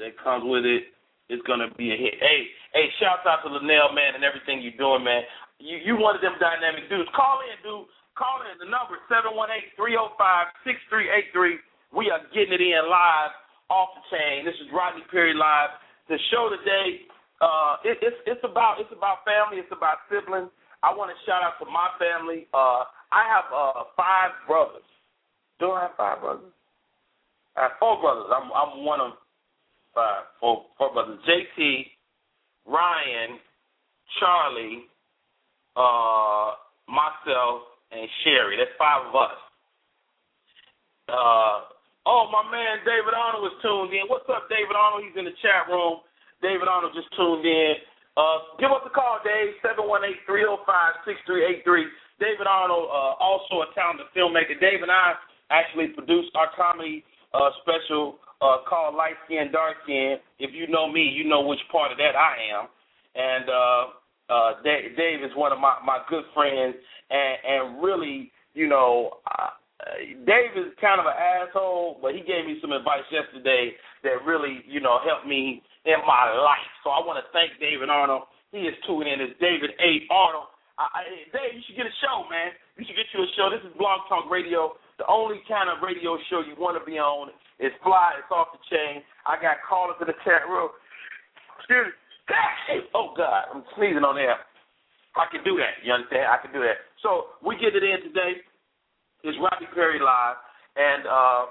[0.00, 0.88] that comes with it.
[1.28, 2.18] It's gonna be a hit.
[2.18, 5.22] Hey, hey, shouts out to Linnell, man, and everything you're doing, man.
[5.60, 7.06] You you one of them dynamic dudes.
[7.14, 7.86] Call in, dude.
[8.18, 8.58] Call in.
[8.58, 11.60] The number seven one eight three zero oh five six three eight three.
[11.94, 13.30] We are getting it in live
[13.70, 14.42] off the chain.
[14.42, 15.70] This is Rodney Perry live.
[16.10, 17.06] The show today,
[17.38, 19.62] uh, it, it's it's about it's about family.
[19.62, 20.50] It's about siblings.
[20.82, 22.50] I want to shout out to my family.
[22.50, 24.86] Uh, I have uh, five brothers.
[25.58, 26.54] Do I have five brothers?
[27.56, 28.30] I have four brothers.
[28.30, 29.12] I'm I'm one of
[29.94, 31.18] five, four, four brothers.
[31.26, 31.86] JT,
[32.66, 33.38] Ryan,
[34.18, 34.86] Charlie,
[35.76, 36.54] uh,
[36.86, 38.56] myself, and Sherry.
[38.56, 39.38] That's five of us.
[41.10, 41.66] Uh,
[42.06, 44.06] oh, my man David Arnold was tuned in.
[44.06, 45.02] What's up, David Arnold?
[45.02, 46.06] He's in the chat room.
[46.38, 47.74] David Arnold just tuned in.
[48.16, 49.54] Uh, give us a call, Dave,
[50.26, 51.86] 718-305-6383.
[52.20, 54.60] David Arnold, uh, also a talented filmmaker.
[54.60, 55.16] Dave and I
[55.50, 57.02] actually produced our comedy
[57.34, 60.16] uh, special uh, called Light Skin, Dark Skin.
[60.38, 62.68] If you know me, you know which part of that I am.
[63.16, 63.82] And uh,
[64.30, 66.76] uh, Dave, is one of my my good friends,
[67.10, 69.50] and and really, you know, uh,
[70.24, 73.72] Dave is kind of an asshole, but he gave me some advice yesterday
[74.04, 76.70] that really, you know, helped me in my life.
[76.84, 78.30] So I want to thank David Arnold.
[78.52, 79.20] He is tuning in.
[79.20, 80.06] It's David A.
[80.12, 80.52] Arnold.
[80.80, 82.56] I, Dave, you should get a show, man.
[82.80, 83.52] You should get you a show.
[83.52, 84.80] This is Blog Talk Radio.
[84.96, 87.28] The only kind of radio show you want to be on.
[87.60, 88.16] is fly.
[88.16, 89.04] It's off the chain.
[89.28, 90.72] I got callers in the chat room.
[91.60, 91.92] Excuse me.
[92.94, 94.40] Oh God, I'm sneezing on there.
[95.18, 95.82] I can do that.
[95.82, 96.30] You understand?
[96.30, 96.80] I can do that.
[97.02, 98.40] So we get it in today.
[99.26, 100.38] It's Rodney Perry live,
[100.78, 101.44] and uh,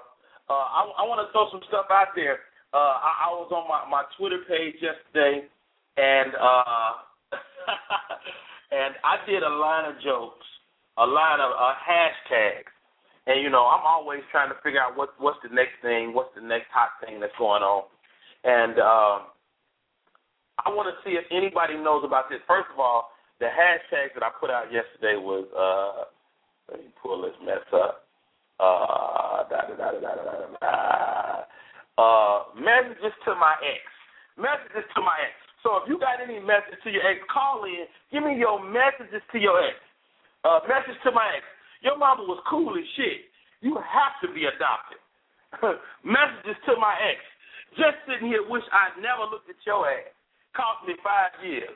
[0.50, 2.42] uh, I, I want to throw some stuff out there.
[2.74, 5.46] Uh, I, I was on my, my Twitter page yesterday,
[6.00, 6.92] and uh,
[8.71, 10.45] and I did a line of jokes,
[10.97, 12.71] a line of uh, hashtags,
[13.27, 16.34] and you know I'm always trying to figure out what what's the next thing, what's
[16.36, 17.84] the next hot thing that's going on,
[18.43, 18.79] and.
[18.79, 19.19] Uh,
[20.65, 22.43] I want to see if anybody knows about this.
[22.43, 26.12] First of all, the hashtag that I put out yesterday was uh,
[26.69, 28.03] let me pull this mess up.
[28.60, 30.73] Uh, da, da, da, da, da, da, da.
[31.95, 33.84] Uh, messages to my ex.
[34.36, 35.36] Messages to my ex.
[35.63, 37.86] So if you got any message to your ex, call in.
[38.12, 39.76] Give me your messages to your ex.
[40.43, 41.43] Uh, message to my ex.
[41.84, 43.28] Your mama was cool as shit.
[43.60, 45.00] You have to be adopted.
[46.04, 47.19] messages to my ex.
[47.76, 50.15] Just sitting here, wish I'd never looked at your ass
[50.56, 51.72] cost me five years.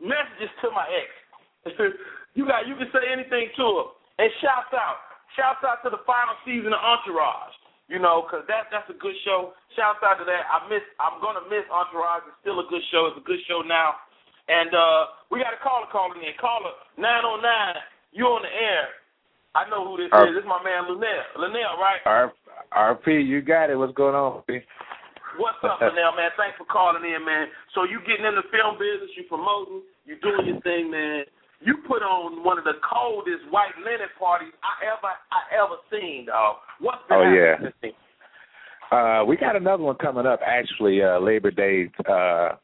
[0.00, 1.10] Messages to my ex.
[2.36, 3.88] you got you can say anything to her.
[4.18, 4.98] And shouts out.
[5.38, 7.54] Shouts out to the final season of Entourage.
[7.88, 9.56] You know, because that that's a good show.
[9.72, 10.44] Shouts out to that.
[10.52, 12.28] I miss I'm gonna miss Entourage.
[12.28, 13.08] It's still a good show.
[13.08, 13.96] It's a good show now.
[14.48, 16.36] And uh we got a caller calling in.
[16.36, 17.80] Caller nine oh nine,
[18.12, 18.92] you on the air.
[19.56, 20.36] I know who this R- is.
[20.36, 21.40] This is my man Linnell.
[21.40, 22.04] Linnell, right?
[22.04, 22.36] R-
[22.76, 23.76] RP, you got it.
[23.80, 24.44] What's going on?
[25.38, 26.34] What's up, Manel, man?
[26.36, 27.48] Thanks for calling in, man.
[27.74, 31.24] So you getting in the film business, you promoting, you doing your thing, man.
[31.60, 36.26] You put on one of the coldest white linen parties I ever I ever seen,
[36.26, 36.56] dog.
[36.80, 37.90] What's been oh yeah.
[38.90, 40.40] Uh, we got another one coming up.
[40.46, 42.56] Actually, uh, Labor Day uh,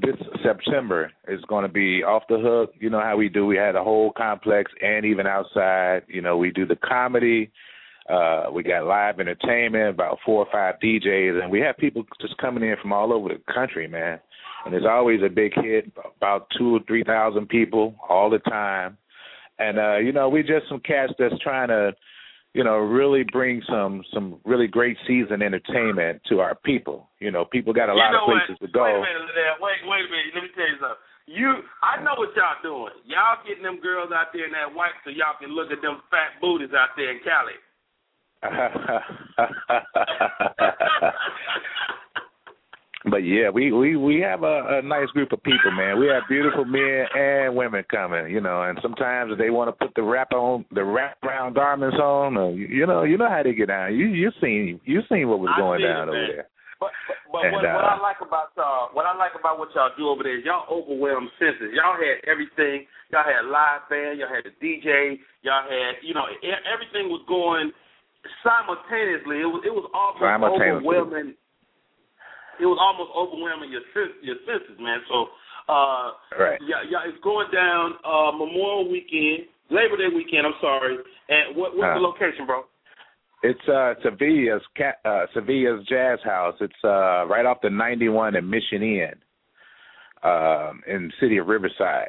[0.00, 2.72] this September is going to be off the hook.
[2.78, 3.44] You know how we do.
[3.44, 6.02] We had a whole complex and even outside.
[6.08, 7.50] You know, we do the comedy
[8.08, 12.36] uh, we got live entertainment, about four or five DJs, and we have people just
[12.38, 14.20] coming in from all over the country, man.
[14.66, 18.98] And there's always a big hit, about two or three thousand people all the time.
[19.60, 21.94] And uh, you know, we just some cats that's trying to,
[22.52, 27.08] you know, really bring some some really great season entertainment to our people.
[27.20, 28.66] You know, people got a you lot of places what?
[28.66, 28.82] to go.
[28.82, 30.34] Wait a minute, wait, wait a minute.
[30.34, 30.98] Let me tell you something.
[31.28, 32.92] You, I know what y'all doing.
[33.06, 36.02] Y'all getting them girls out there in that white so y'all can look at them
[36.10, 37.54] fat booties out there in Cali.
[43.10, 45.98] but yeah, we we we have a, a nice group of people, man.
[45.98, 48.62] We have beautiful men and women coming, you know.
[48.62, 52.50] And sometimes they want to put the wrap on the wrap around garments on, or
[52.50, 53.94] you know, you know how they get down.
[53.94, 56.46] You you seen you seen what was going down it, over there.
[56.82, 59.62] But but, but and, what, uh, what I like about y'all, what I like about
[59.62, 61.78] what y'all do over there is y'all overwhelm senses.
[61.78, 62.90] Y'all had everything.
[63.14, 64.18] Y'all had live band.
[64.18, 65.22] Y'all had the DJ.
[65.46, 67.70] Y'all had you know everything was going
[68.42, 69.46] simultaneously.
[69.46, 71.38] It was it was almost overwhelming.
[72.60, 73.84] It was almost overwhelming your
[74.22, 75.00] your senses, man.
[75.08, 75.28] So,
[75.68, 76.58] uh, right.
[76.62, 80.46] yeah, yeah, it's going down uh, Memorial Weekend, Labor Day weekend.
[80.46, 80.96] I'm sorry.
[81.28, 82.64] And what what's uh, the location, bro?
[83.42, 84.62] It's uh Sevilla's
[85.04, 86.54] uh, Sevilla's Jazz House.
[86.60, 89.14] It's uh right off the 91 in Mission Inn,
[90.22, 92.08] um, in the city of Riverside.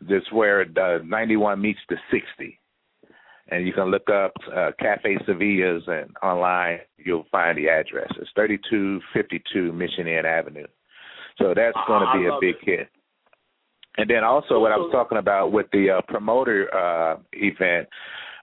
[0.00, 2.58] This where the 91 meets the 60
[3.48, 8.08] and you can look up uh, Cafe Sevillas and online you'll find the address.
[8.18, 10.66] It's 3252 Mission Inn Avenue.
[11.38, 12.78] So that's going to be a big it.
[12.78, 12.88] hit.
[13.96, 17.88] And then also what I was talking about with the uh, promoter uh, event,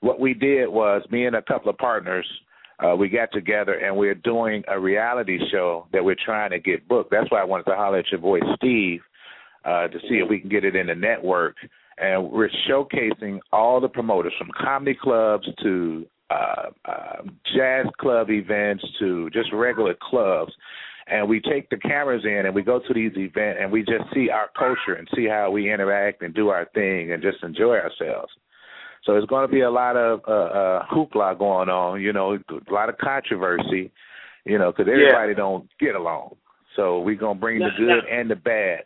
[0.02, 2.26] what we did was me and a couple of partners,
[2.80, 6.88] uh, we got together and we're doing a reality show that we're trying to get
[6.88, 7.12] booked.
[7.12, 9.02] That's why I wanted to holler at your boy Steve
[9.66, 11.56] uh, to see if we can get it in the network
[12.02, 17.22] and we're showcasing all the promoters from comedy clubs to uh, uh,
[17.56, 20.52] jazz club events to just regular clubs.
[21.08, 24.06] And we take the cameras in and we go to these events and we just
[24.14, 27.76] see our culture and see how we interact and do our thing and just enjoy
[27.76, 28.32] ourselves.
[29.06, 32.34] So it's going to be a lot of uh, uh, hoopla going on, you know,
[32.36, 33.92] a lot of controversy,
[34.46, 35.38] you know, because everybody yeah.
[35.38, 36.36] don't get along.
[36.76, 38.82] So we're going to bring the good and the bad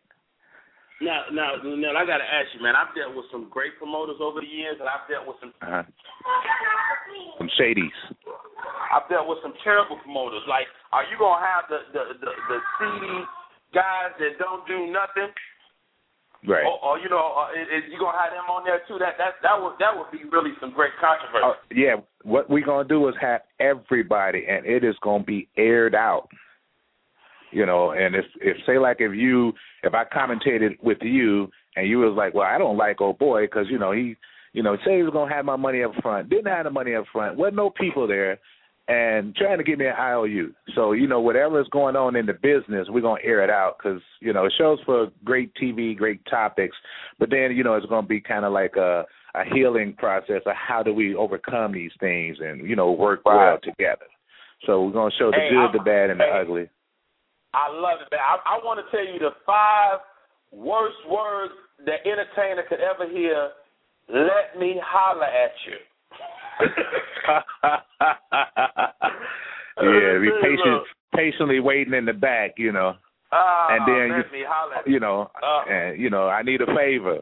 [1.02, 2.72] now, now, now, I got to ask you, man.
[2.72, 5.84] I've dealt with some great promoters over the years, and I've dealt with some uh-huh.
[7.36, 7.96] some shadies.
[8.96, 10.48] I've dealt with some terrible promoters.
[10.48, 13.20] Like, are you gonna have the the the, the seedy
[13.76, 15.36] guys that don't do nothing?
[16.48, 16.64] Right.
[16.64, 18.96] Or, or you know, uh, is, is you gonna have them on there too?
[18.96, 21.44] That that that would that would be really some great controversy.
[21.44, 25.96] Uh, yeah, what we're gonna do is have everybody, and it is gonna be aired
[25.96, 26.30] out.
[27.56, 31.88] You know, and if if say like if you if I commentated with you and
[31.88, 34.18] you was like, well, I don't like old boy because you know he
[34.52, 36.96] you know say he was gonna have my money up front, didn't have the money
[36.96, 38.40] up front, wasn't no people there,
[38.90, 40.54] and trying to give me an IOU.
[40.76, 43.78] So you know whatever is going on in the business, we're gonna air it out
[43.78, 46.76] because you know it shows for great TV, great topics,
[47.20, 50.56] but then you know it's gonna be kind of like a a healing process of
[50.58, 54.08] how do we overcome these things and you know work well together.
[54.66, 56.70] So we're gonna show the hey, good, I'm, the bad, and hey, the ugly.
[57.56, 58.20] I love it, man.
[58.20, 60.00] I, I want to tell you the five
[60.52, 61.54] worst words
[61.86, 63.52] that entertainer could ever hear.
[64.10, 65.80] Let me holler at you.
[69.82, 70.84] yeah, be patient,
[71.16, 72.96] patiently waiting in the back, you know.
[73.32, 74.82] Uh, and then let you, me holler.
[74.86, 77.20] you know, uh, and you know, I need a favor,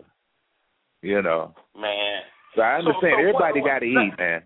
[1.02, 1.54] you know.
[1.80, 2.22] Man.
[2.56, 4.44] So I understand so, so everybody got to eat, man.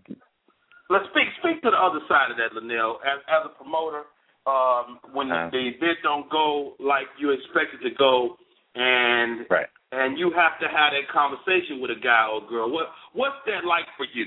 [0.88, 3.00] Let's speak speak to the other side of that, Linnell.
[3.04, 4.04] As as a promoter,
[4.48, 5.50] um, when uh-huh.
[5.52, 8.36] the event don't go like you expect it to go,
[8.74, 9.66] and right.
[9.92, 12.70] and you have to have that conversation with a guy or girl.
[12.70, 14.26] What what's that like for you?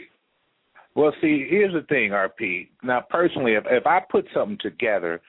[0.93, 2.67] Well, see, here's the thing, RP.
[2.84, 5.21] Now, personally, if if I put something together,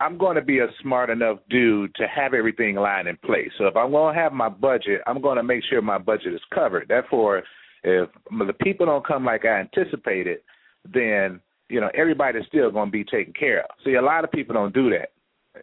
[0.00, 3.50] I'm going to be a smart enough dude to have everything lined in place.
[3.58, 6.34] So if I'm going to have my budget, I'm going to make sure my budget
[6.34, 6.86] is covered.
[6.88, 7.42] Therefore,
[7.82, 10.38] if the people don't come like I anticipated,
[10.92, 13.70] then you know everybody's still going to be taken care of.
[13.84, 15.10] See, a lot of people don't do that.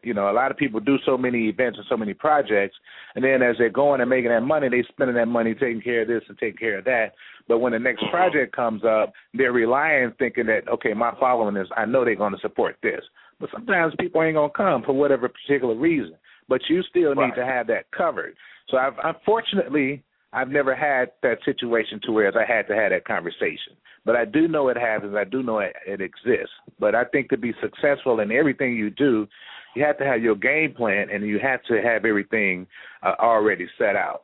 [0.04, 2.76] You know, a lot of people do so many events and so many projects,
[3.16, 6.02] and then as they're going and making that money, they're spending that money taking care
[6.02, 7.14] of this and taking care of that.
[7.48, 8.12] But when the next mm-hmm.
[8.12, 12.34] project comes up, they're relying, thinking that okay, my following is, I know they're going
[12.34, 13.02] to support this.
[13.40, 16.16] But sometimes people ain't gonna come for whatever particular reason.
[16.48, 17.36] But you still need right.
[17.36, 18.36] to have that covered.
[18.70, 20.04] So I've unfortunately
[20.36, 23.74] I've never had that situation to where I had to have that conversation.
[24.04, 25.16] But I do know it happens.
[25.16, 26.54] I do know it, it exists.
[26.78, 29.28] But I think to be successful in everything you do,
[29.76, 32.68] you have to have your game plan and you have to have everything
[33.02, 34.24] uh, already set out.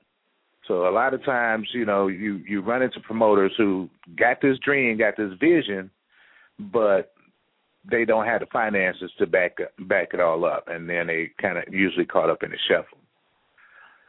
[0.67, 4.57] So a lot of times, you know, you you run into promoters who got this
[4.59, 5.89] dream, got this vision,
[6.59, 7.13] but
[7.89, 11.57] they don't have the finances to back back it all up, and then they kind
[11.57, 13.00] of usually caught up in the shuffle.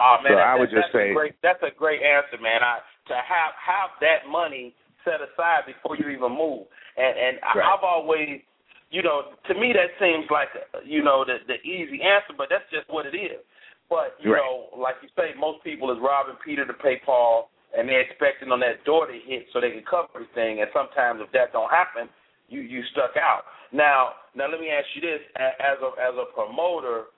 [0.02, 2.02] Oh man, so that, I would that, just that's say a great, that's a great
[2.02, 2.58] answer, man.
[2.58, 4.74] I to have have that money
[5.06, 6.66] set aside before you even move,
[6.98, 7.62] and and right.
[7.62, 8.42] I've always,
[8.90, 10.50] you know, to me that seems like
[10.82, 13.38] you know the the easy answer, but that's just what it is.
[13.86, 14.42] But you right.
[14.42, 18.50] know, like you say, most people is robbing Peter to pay Paul, and they're expecting
[18.50, 20.66] on that door to hit so they can cover everything.
[20.66, 22.10] And sometimes if that don't happen,
[22.50, 23.46] you you stuck out.
[23.70, 27.12] Now, now let me ask you this: as a as a promoter,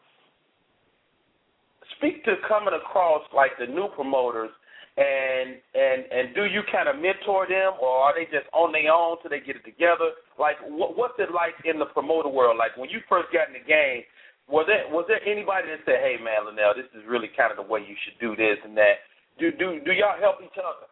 [1.97, 4.51] speak to coming across like the new promoters,
[4.97, 8.93] and and and do you kind of mentor them, or are they just on their
[8.93, 10.15] own till they get it together?
[10.39, 12.57] Like, what, what's it like in the promoter world?
[12.59, 14.07] Like when you first got in the game,
[14.47, 17.59] was there was there anybody that said, "Hey, man, Linnell, this is really kind of
[17.59, 19.03] the way you should do this and that"?
[19.39, 20.87] Do do do y'all help each other?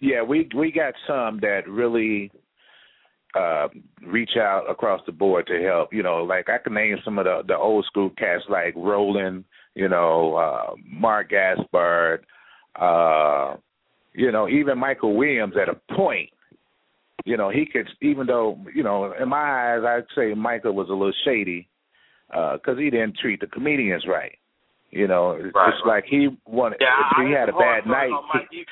[0.00, 2.30] Yeah, we we got some that really
[3.34, 3.68] uh,
[4.06, 5.92] reach out across the board to help.
[5.92, 9.44] You know, like I can name some of the the old school cats like Roland,
[9.76, 12.24] you know, uh, Mark Gaspard,
[12.80, 13.56] uh,
[14.14, 16.30] you know, even Michael Williams at a point.
[17.26, 20.88] You know, he could, even though, you know, in my eyes, I'd say Michael was
[20.88, 21.68] a little shady
[22.28, 24.38] because uh, he didn't treat the comedians right.
[24.90, 25.86] You know, right, it's right.
[25.86, 28.10] like he wanted, yeah, if he had a bad night.
[28.50, 28.64] He,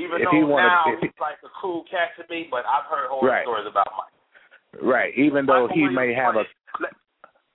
[0.00, 2.48] even if though he wanted, now if he, he's like a cool cat to me,
[2.50, 3.44] but I've heard horror right.
[3.44, 4.82] stories about Mike.
[4.82, 5.12] Right.
[5.16, 6.44] Even though Michael he Williams may have a.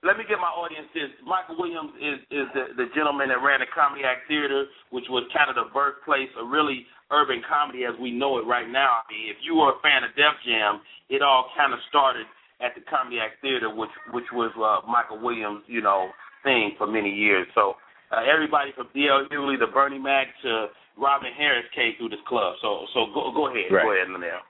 [0.04, 1.08] Let, me get my audience this.
[1.24, 5.24] Michael Williams is is the, the gentleman that ran the Comedy Act Theater, which was
[5.32, 9.00] kind of the birthplace of really urban comedy as we know it right now.
[9.00, 12.28] I mean, if you were a fan of Def Jam, it all kind of started
[12.60, 16.12] at the Comedy Act Theater, which which was uh, Michael Williams, you know,
[16.44, 17.48] thing for many years.
[17.54, 17.74] So
[18.12, 19.26] uh, everybody from D.L.
[19.32, 22.54] Hughley to Bernie Mac to Robin Harris came through this club.
[22.62, 23.82] So so go go ahead, right.
[23.82, 24.44] go ahead, Linnell.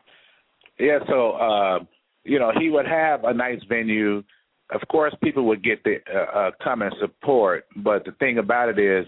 [0.79, 1.79] Yeah, so uh,
[2.25, 4.23] you know he would have a nice venue.
[4.71, 8.69] Of course, people would get the uh, uh, come and support, but the thing about
[8.69, 9.07] it is,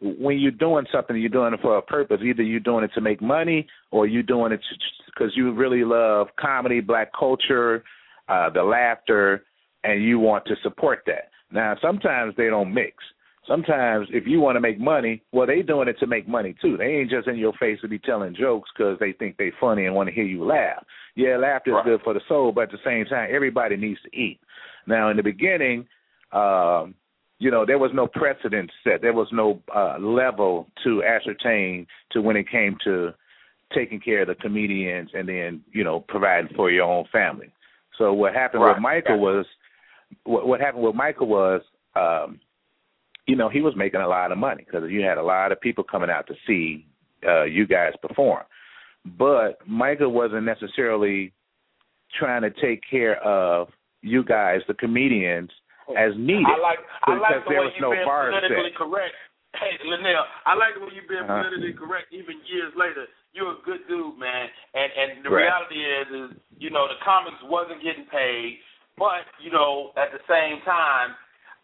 [0.00, 2.20] when you're doing something, you're doing it for a purpose.
[2.24, 4.60] Either you're doing it to make money, or you're doing it
[5.06, 7.84] because you really love comedy, black culture,
[8.28, 9.44] uh, the laughter,
[9.84, 11.30] and you want to support that.
[11.50, 12.96] Now, sometimes they don't mix
[13.46, 16.76] sometimes if you want to make money, well, they doing it to make money too.
[16.76, 19.86] They ain't just in your face to be telling jokes because they think they funny
[19.86, 20.84] and want to hear you laugh.
[21.14, 21.84] Yeah, laughter is right.
[21.84, 24.40] good for the soul, but at the same time, everybody needs to eat.
[24.86, 25.86] Now, in the beginning,
[26.32, 26.94] um,
[27.38, 29.02] you know, there was no precedent set.
[29.02, 33.10] There was no uh, level to ascertain to when it came to
[33.74, 37.52] taking care of the comedians and then, you know, providing for your own family.
[37.98, 38.74] So what happened right.
[38.74, 39.44] with Michael was
[40.24, 41.62] what, what happened with Michael was,
[41.96, 42.40] um,
[43.26, 45.60] you know, he was making a lot of money because you had a lot of
[45.60, 46.86] people coming out to see
[47.26, 48.42] uh, you guys perform.
[49.04, 51.32] But Michael wasn't necessarily
[52.18, 53.68] trying to take care of
[54.02, 55.50] you guys, the comedians,
[55.98, 56.46] as needed.
[56.46, 58.78] I like I like the there way was you've no been bar politically set.
[58.78, 59.14] correct.
[59.54, 61.44] Hey, Linnell, I like the way you've been Uh-huh.
[61.44, 63.06] politically correct even years later.
[63.34, 64.48] You're a good dude, man.
[64.74, 65.44] And and the Right.
[65.46, 68.60] reality is is, you know, the comics wasn't getting paid,
[68.96, 71.14] but, you know, at the same time,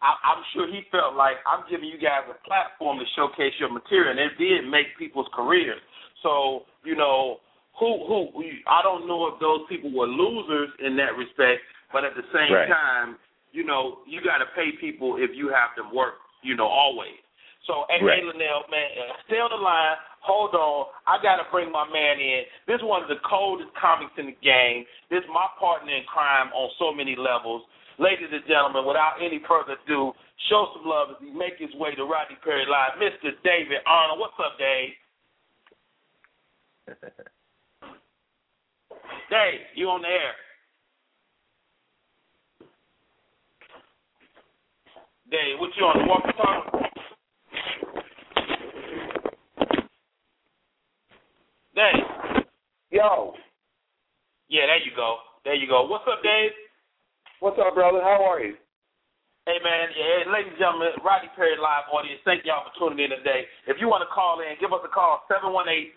[0.01, 3.71] I, I'm sure he felt like I'm giving you guys a platform to showcase your
[3.71, 5.79] material, and it did make people's careers.
[6.23, 7.39] So, you know,
[7.79, 12.15] who who I don't know if those people were losers in that respect, but at
[12.15, 12.67] the same Right.
[12.67, 13.17] time,
[13.51, 17.17] you know, you got to pay people if you have them work, you know, always.
[17.67, 18.19] So, hey, Right.
[18.19, 19.97] hey Linnell, man, uh, stay on the line.
[20.21, 20.87] Hold on.
[21.07, 22.43] I got to bring my man in.
[22.67, 24.85] This one's the coldest comics in the game.
[25.09, 27.63] This is my partner in crime on so many levels.
[27.99, 30.13] Ladies and gentlemen, without any further ado,
[30.47, 32.95] show some love as he make his way to Rodney Perry Live.
[32.95, 33.35] Mr.
[33.43, 34.19] David Arnold.
[34.19, 34.95] What's up, Dave?
[39.29, 40.31] Dave, you on the air.
[45.29, 46.79] Dave, what you on the walkie talkie?
[51.75, 52.43] Dave.
[52.91, 53.33] Yo,
[54.47, 55.17] Yeah, there you go.
[55.43, 55.85] There you go.
[55.85, 56.51] What's up, Dave?
[57.39, 57.99] What's up, brother?
[58.03, 58.55] How are you?
[59.47, 63.09] Hey man, yeah, ladies and gentlemen, Rodney Perry live audience, thank y'all for tuning in
[63.09, 63.49] today.
[63.65, 65.25] If you want to call in, give us a call,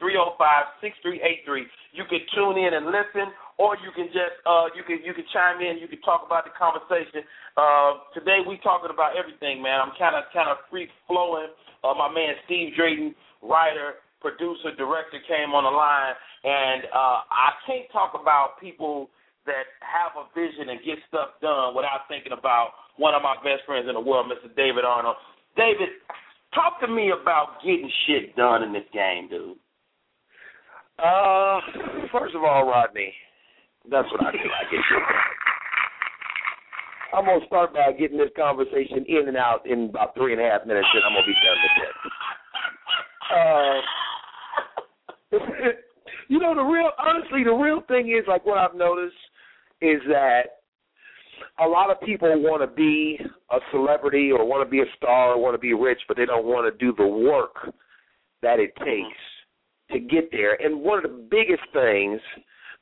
[0.00, 1.68] 718-305-6383.
[1.92, 3.28] You can tune in and listen,
[3.60, 6.48] or you can just uh you can you can chime in, you can talk about
[6.48, 7.28] the conversation.
[7.58, 9.84] Uh today we talking about everything, man.
[9.84, 11.52] I'm kinda kinda free flowing.
[11.84, 13.12] Uh my man Steve Drayton,
[13.44, 16.16] writer, producer, director came on the line
[16.46, 19.12] and uh I can't talk about people
[19.46, 23.66] that have a vision and get stuff done without thinking about one of my best
[23.66, 24.54] friends in the world, Mr.
[24.54, 25.16] David Arnold.
[25.56, 25.88] David,
[26.54, 29.58] talk to me about getting shit done in this game, dude.
[30.98, 31.60] Uh,
[32.12, 33.12] first of all, Rodney,
[33.90, 34.38] that's what I do.
[34.38, 35.32] I get shit done.
[37.12, 40.48] I'm gonna start by getting this conversation in and out in about three and a
[40.48, 41.94] half minutes, and I'm gonna be done with it.
[43.32, 43.80] Uh,
[46.28, 49.12] you know, the real, honestly, the real thing is like what I've noticed
[49.82, 50.42] is that
[51.58, 53.18] a lot of people want to be
[53.50, 56.24] a celebrity or want to be a star or want to be rich, but they
[56.24, 57.72] don't want to do the work
[58.42, 59.18] that it takes
[59.90, 60.54] to get there.
[60.54, 62.20] And one of the biggest things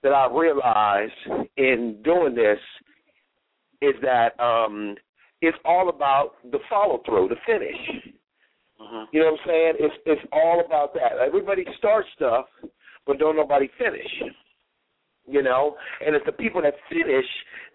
[0.03, 2.59] that I realized in doing this
[3.83, 4.95] is that um,
[5.43, 8.15] it's all about the follow through, the finish.
[8.81, 9.05] Mm-hmm.
[9.13, 9.73] You know what I'm saying?
[9.79, 11.19] It's it's all about that.
[11.25, 12.47] Everybody starts stuff,
[13.07, 14.07] but don't nobody finish.
[15.31, 17.25] You know, and it's the people that finish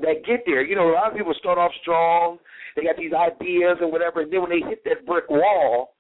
[0.02, 0.62] that get there.
[0.64, 2.38] You know, a lot of people start off strong.
[2.76, 5.96] They got these ideas and whatever, and then when they hit that brick wall,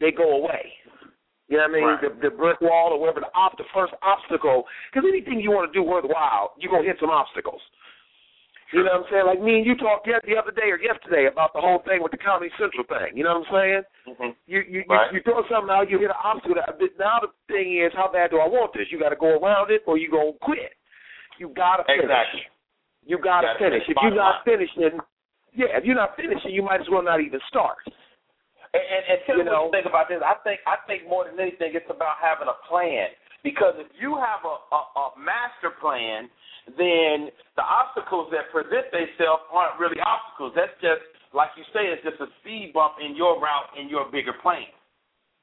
[0.00, 0.70] they go away.
[1.48, 1.84] You know what I mean?
[1.84, 2.00] Right.
[2.22, 4.64] The, the brick wall or whatever the, op- the first obstacle.
[4.88, 7.60] Because anything you want to do worthwhile, you're gonna hit some obstacles.
[8.72, 9.26] You know what I'm saying?
[9.26, 12.02] Like me and you talked the the other day or yesterday about the whole thing
[12.02, 13.14] with the Comedy Central thing.
[13.14, 13.82] You know what I'm saying?
[14.08, 14.30] Mm-hmm.
[14.50, 15.12] You you Right.
[15.12, 16.56] you, you throw something out, you hit an obstacle.
[16.98, 18.88] Now the thing is, how bad do I want this?
[18.90, 20.74] You got to go around it, or you gonna quit.
[21.38, 22.04] You gotta finish.
[22.04, 22.42] Exactly.
[23.04, 23.82] You gotta Gotta finish.
[23.84, 23.96] finish.
[23.96, 24.94] If you're not finishing,
[25.52, 27.78] yeah, if you're not finishing, you might as well not even start.
[28.74, 29.68] And, and, and tell You me know.
[29.70, 30.18] what you think about this.
[30.24, 33.12] I think I think more than anything, it's about having a plan.
[33.44, 36.32] Because if you have a, a, a master plan,
[36.80, 37.28] then
[37.60, 40.56] the obstacles that present themselves aren't really obstacles.
[40.56, 41.04] That's just
[41.36, 44.64] like you say, it's just a speed bump in your route in your bigger plan.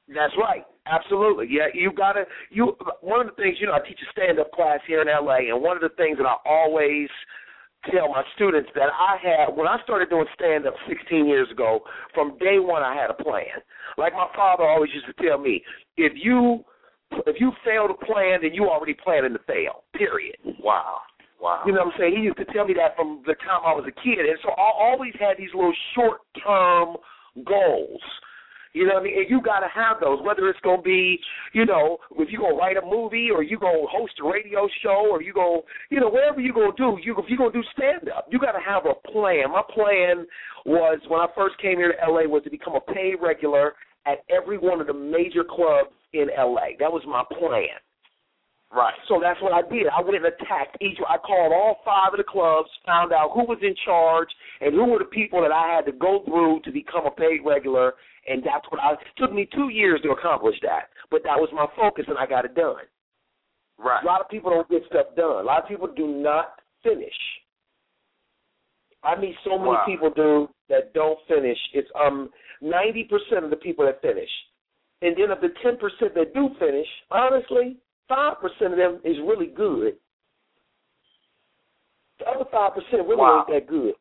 [0.08, 0.64] That's right.
[0.86, 1.46] Absolutely.
[1.48, 4.50] Yeah, you gotta you one of the things, you know, I teach a stand up
[4.52, 7.08] class here in LA and one of the things that I always
[7.90, 11.80] tell my students that I had when I started doing stand up sixteen years ago,
[12.14, 13.62] from day one I had a plan.
[13.96, 15.62] Like my father always used to tell me,
[15.96, 16.64] if you
[17.26, 19.84] if you fail to plan, then you already planning to fail.
[19.94, 20.36] Period.
[20.58, 20.98] Wow.
[21.40, 21.62] Wow.
[21.66, 22.16] You know what I'm saying?
[22.16, 24.50] He used to tell me that from the time I was a kid, and so
[24.50, 26.96] I always had these little short term
[27.44, 28.00] goals.
[28.72, 29.18] You know what I mean?
[29.18, 31.20] And you got to have those, whether it's going to be,
[31.52, 34.24] you know, if you're going to write a movie or you going to host a
[34.24, 37.26] radio show or you going to, you know, whatever you're going to do, you, if
[37.28, 39.52] you're going to do stand up, you got to have a plan.
[39.52, 40.26] My plan
[40.64, 43.74] was, when I first came here to LA, was to become a paid regular
[44.06, 46.72] at every one of the major clubs in LA.
[46.78, 47.76] That was my plan.
[48.74, 48.94] Right.
[49.06, 49.86] So that's what I did.
[49.92, 50.96] I went and attacked each.
[51.06, 54.28] I called all five of the clubs, found out who was in charge
[54.62, 57.40] and who were the people that I had to go through to become a paid
[57.44, 57.92] regular,
[58.28, 58.94] and that's what I.
[59.16, 62.44] Took me two years to accomplish that, but that was my focus, and I got
[62.44, 62.76] it done.
[63.78, 64.02] Right.
[64.02, 65.42] A lot of people don't get stuff done.
[65.42, 67.14] A lot of people do not finish.
[69.02, 69.84] I meet so many Wow.
[69.86, 71.58] people, do that don't finish.
[71.74, 74.30] It's um ninety percent of the people that finish,
[75.00, 77.76] and then of the ten percent that do finish, honestly,
[78.08, 79.96] five percent of them is really good.
[82.20, 83.44] The other five percent really Wow.
[83.48, 83.94] ain't that good.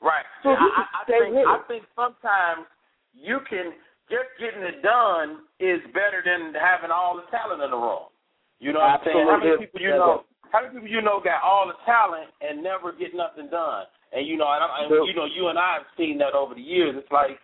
[0.00, 0.24] Right.
[0.42, 2.64] So I, I, I think I think sometimes
[3.12, 3.72] you can
[4.10, 8.10] just getting it done is better than having all the talent in the room.
[8.58, 9.26] You know what I'm saying?
[9.28, 10.24] How many people you know?
[10.50, 13.86] How many people you know got all the talent and never get nothing done?
[14.12, 16.54] And you know, and, I, and you know, you and I have seen that over
[16.54, 16.98] the years.
[16.98, 17.38] It's like,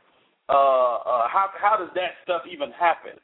[0.51, 3.17] uh, uh, how how does that stuff even happen?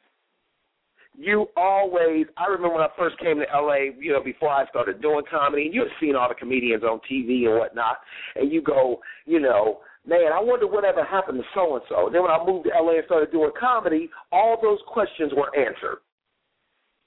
[1.17, 5.01] you always I remember when I first came to LA, you know, before I started
[5.01, 7.97] doing comedy, and you've seen all the comedians on TV and whatnot,
[8.35, 12.09] and you go, you know, man, I wonder whatever happened to so and so.
[12.11, 15.99] Then when I moved to LA and started doing comedy, all those questions were answered.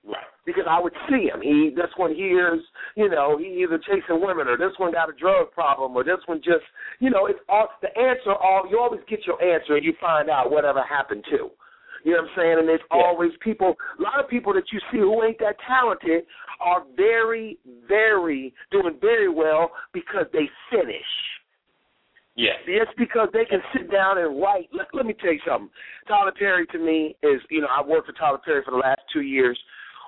[0.07, 0.23] Right.
[0.45, 1.43] Because I would see him.
[1.43, 2.63] He this one here's,
[2.95, 6.23] you know, he either chasing women or this one got a drug problem or this
[6.27, 6.63] one just
[7.01, 10.31] you know, it's all the answer all you always get your answer and you find
[10.31, 11.51] out whatever happened to.
[12.05, 12.59] You know what I'm saying?
[12.61, 13.03] And there's Yeah.
[13.03, 16.25] always people, a lot of people that you see who ain't that talented
[16.61, 21.41] are very, very, doing very well because they finish.
[22.37, 22.61] Yes.
[22.69, 24.69] It's because they can sit down and write.
[24.73, 25.71] Let, let me tell you something.
[26.07, 29.01] Tyler Perry to me is, you know, I've worked for Tyler Perry for the last
[29.13, 29.59] two years.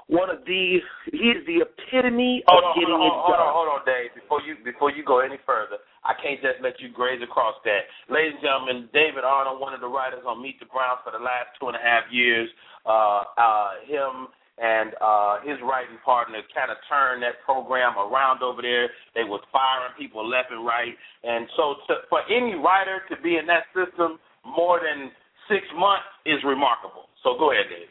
[0.09, 0.81] One of the,
[1.13, 3.45] he is the epitome Hold of on, getting hold on, it hold done.
[3.45, 4.09] on, hold on, Dave.
[4.17, 7.85] Before you before you go any further, I can't just let you graze across that.
[8.09, 11.21] Ladies and gentlemen, David Arnold, one of the writers on Meet the Browns for the
[11.21, 12.49] last two and a half years,
[12.89, 18.63] uh, uh, him and uh, his writing partner kind of turned that program around over
[18.63, 18.91] there.
[19.15, 23.37] They was firing people left and right, and so to, for any writer to be
[23.37, 25.11] in that system more than
[25.49, 27.09] six months is remarkable.
[27.23, 27.89] So go ahead, Dave.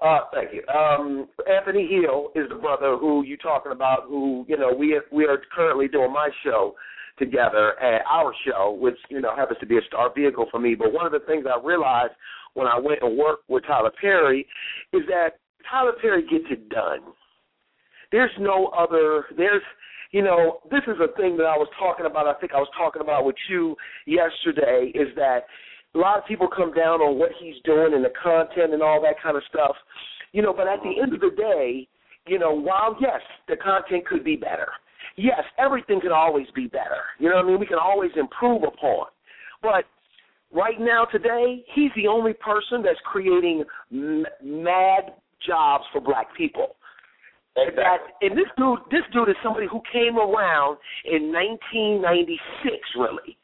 [0.00, 0.62] Uh, thank you.
[0.68, 4.04] Um, Anthony Hill is the brother who you're talking about.
[4.08, 6.74] Who you know we we are currently doing my show
[7.18, 10.74] together at our show, which you know happens to be a star vehicle for me.
[10.76, 12.12] But one of the things I realized
[12.54, 14.46] when I went and worked with Tyler Perry
[14.92, 15.38] is that
[15.70, 17.00] Tyler Perry gets it done.
[18.12, 19.26] There's no other.
[19.36, 19.62] There's
[20.12, 22.26] you know this is a thing that I was talking about.
[22.26, 24.92] I think I was talking about with you yesterday.
[24.94, 25.40] Is that
[25.94, 29.00] a lot of people come down on what he's doing and the content and all
[29.02, 29.76] that kind of stuff.
[30.32, 31.88] You know, but at the end of the day,
[32.26, 34.68] you know, while yes, the content could be better.
[35.16, 37.02] Yes, everything can always be better.
[37.18, 37.58] You know what I mean?
[37.58, 39.06] We can always improve upon.
[39.62, 39.84] But
[40.52, 45.14] right now today, he's the only person that's creating m- mad
[45.46, 46.76] jobs for black people.
[47.56, 52.38] and That, and this dude, this dude is somebody who came around in 1996,
[52.98, 53.36] really.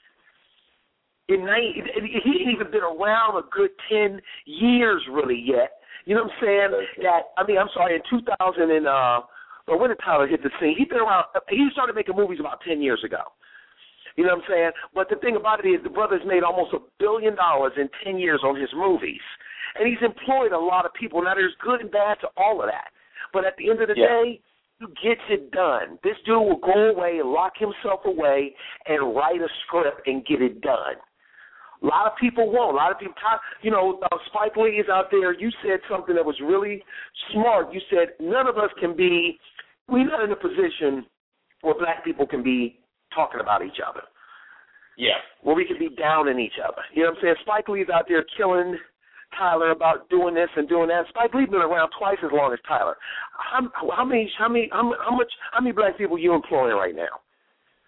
[1.28, 1.82] In 90,
[2.22, 5.80] he ain't even been around a good 10 years, really, yet.
[6.05, 6.70] You know what I'm saying?
[7.03, 9.20] That I mean, I'm sorry, in 2000 and uh,
[9.66, 10.74] or when did Tyler hit the scene?
[10.76, 11.24] He's been around.
[11.49, 13.32] He started making movies about 10 years ago.
[14.16, 14.70] You know what I'm saying?
[14.95, 18.18] But the thing about it is, the brother's made almost a billion dollars in 10
[18.18, 19.20] years on his movies,
[19.75, 21.22] and he's employed a lot of people.
[21.22, 22.89] Now, there's good and bad to all of that,
[23.33, 24.07] but at the end of the Yeah.
[24.09, 24.41] day,
[24.81, 25.99] he gets it done.
[26.03, 28.57] This dude will go away, lock himself away,
[28.87, 30.97] and write a script and get it done.
[31.83, 32.72] A lot of people won't.
[32.72, 35.33] A lot of people, talk you know, uh, Spike Lee is out there.
[35.33, 36.83] You said something that was really
[37.31, 37.72] smart.
[37.72, 39.39] You said none of us can be,
[39.89, 41.07] we're not in a position
[41.61, 42.81] where black people can be
[43.14, 44.03] talking about each other,
[44.97, 45.20] Yeah.
[45.43, 46.83] where we can be down in each other.
[46.93, 47.37] You know what I'm saying?
[47.43, 48.79] Spike Lee's out there killing
[49.39, 51.05] Tyler about doing this and doing that.
[51.09, 52.97] Spike Lee's been around twice as long as Tyler.
[53.37, 56.95] How, how many, how many, how, how much, how many black people you employing right
[56.95, 57.20] now?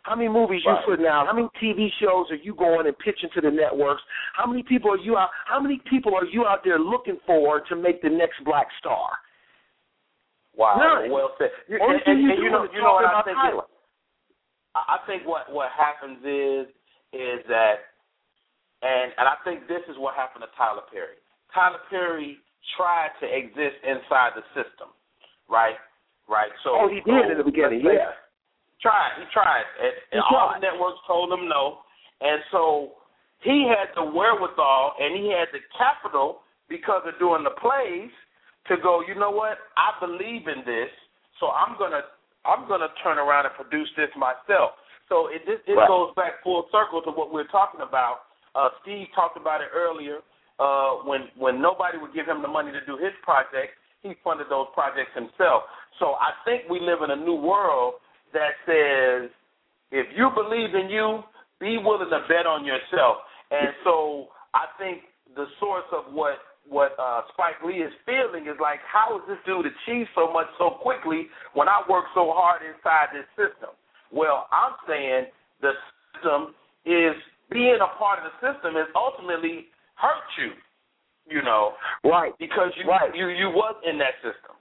[0.03, 1.27] How many movies you putting out?
[1.27, 4.03] How many TV shows are you going and pitching to the networks?
[4.37, 5.31] How many people are you out?
[5.47, 9.11] How many people are you out there looking for to make the next black star?
[10.57, 10.79] Wow.
[10.79, 11.11] None.
[11.11, 11.51] Well said.
[11.69, 13.37] You're- And, only and- you're and you know, you know what I about think.
[13.37, 13.67] Tyler.
[14.79, 16.71] I I think what what happens is
[17.13, 17.91] is that,
[18.87, 21.19] and and I think this is what happened to Tyler Perry.
[21.57, 22.37] Tyler Perry
[22.77, 24.93] tried to exist inside the system,
[25.49, 25.81] right?
[26.29, 26.53] Right.
[26.63, 28.13] So Oh, he did so in the beginning, yeah.
[28.85, 29.17] Tried.
[29.17, 31.81] He tried, and, and He all the networks told him no,
[32.21, 32.93] and so
[33.41, 38.13] he had the wherewithal and he had the capital because of doing the plays
[38.69, 39.01] to go.
[39.07, 39.57] You know what?
[39.81, 40.91] I believe in this,
[41.41, 42.03] so I'm gonna
[42.45, 44.77] I'm gonna turn around and produce this myself.
[45.09, 45.89] So it it, it Right.
[45.89, 48.29] goes back full circle to what we're talking about.
[48.55, 50.21] Uh, Steve talked about it earlier.
[50.59, 54.47] Uh, when when nobody would give him the money to do his project, he funded
[54.49, 55.69] those projects himself.
[55.99, 57.95] So I think we live in a new world
[58.33, 59.31] that says
[59.91, 61.23] if you believe in you,
[61.61, 63.19] be willing to bet on yourself.
[63.51, 65.03] And so I think
[65.35, 66.39] the source of what
[66.69, 70.47] what uh, Spike Lee is feeling is like, how is this dude achieve so much
[70.59, 73.71] so quickly when I work so hard inside this system?
[74.11, 75.31] Well, I'm saying
[75.63, 75.73] the
[76.11, 76.55] system
[76.85, 77.15] is
[77.51, 80.53] being a part of the system is ultimately hurt you,
[81.29, 81.73] you know,
[82.05, 82.33] right?
[82.39, 83.15] Because you right.
[83.15, 84.57] you you was in that system.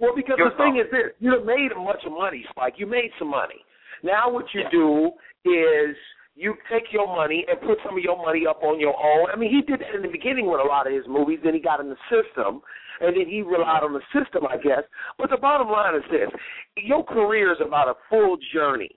[0.00, 2.74] Well, because the thing is this: you made a bunch of money, Spike.
[2.78, 3.60] You made some money.
[4.02, 4.70] Now, what you yeah.
[4.72, 5.10] do
[5.44, 5.96] is
[6.34, 9.28] you take your money and put some of your money up on your own.
[9.30, 11.40] I mean, he did that in the beginning with a lot of his movies.
[11.44, 12.62] Then he got in the system,
[13.00, 14.84] and then he relied on the system, I guess.
[15.18, 16.30] But the bottom line is this:
[16.76, 18.96] your career is about a full journey.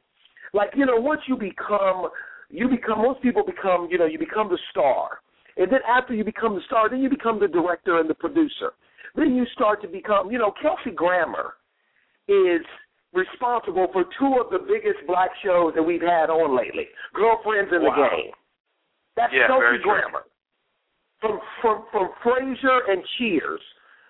[0.53, 2.07] Like you know, once you become,
[2.49, 2.99] you become.
[3.01, 5.19] Most people become, you know, you become the star,
[5.57, 8.73] and then after you become the star, then you become the director and the producer.
[9.15, 11.53] Then you start to become, you know, Kelsey Grammer
[12.27, 12.65] is
[13.13, 16.87] responsible for two of the biggest black shows that we've had on lately.
[17.13, 17.93] Girlfriends in wow.
[17.93, 18.33] the Game.
[19.15, 20.25] That's yeah, Kelsey Grammer.
[21.21, 23.61] From from from Frasier and Cheers.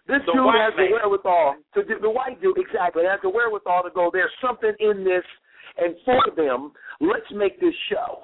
[0.07, 0.87] This the dude has man.
[0.87, 4.09] the wherewithal to do, the white dude exactly has the wherewithal to go.
[4.11, 5.23] There's something in this,
[5.77, 8.23] and for them, let's make this show.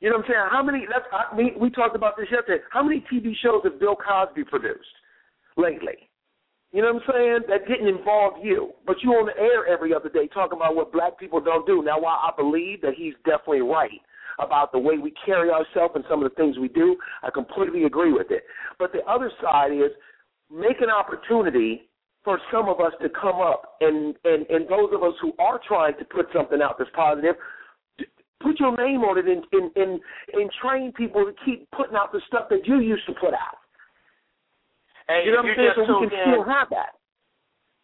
[0.00, 0.48] You know what I'm saying?
[0.50, 0.86] How many?
[0.88, 2.62] That's I mean, we talked about this yesterday.
[2.72, 4.88] How many TV shows have Bill Cosby produced
[5.56, 6.08] lately?
[6.72, 7.38] You know what I'm saying?
[7.48, 8.72] That didn't involve you.
[8.86, 11.82] But you on the air every other day talking about what black people don't do.
[11.82, 13.90] Now, while I believe that he's definitely right
[14.38, 17.84] about the way we carry ourselves and some of the things we do, I completely
[17.84, 18.44] agree with it.
[18.78, 19.90] But the other side is
[20.48, 21.90] make an opportunity
[22.24, 25.60] for some of us to come up and, and, and those of us who are
[25.66, 27.34] trying to put something out that's positive,
[28.40, 30.00] put your name on it and, and, and,
[30.32, 33.60] and train people to keep putting out the stuff that you used to put out.
[35.08, 35.86] Hey, you know what I'm saying?
[35.86, 36.96] So we can in, still have that.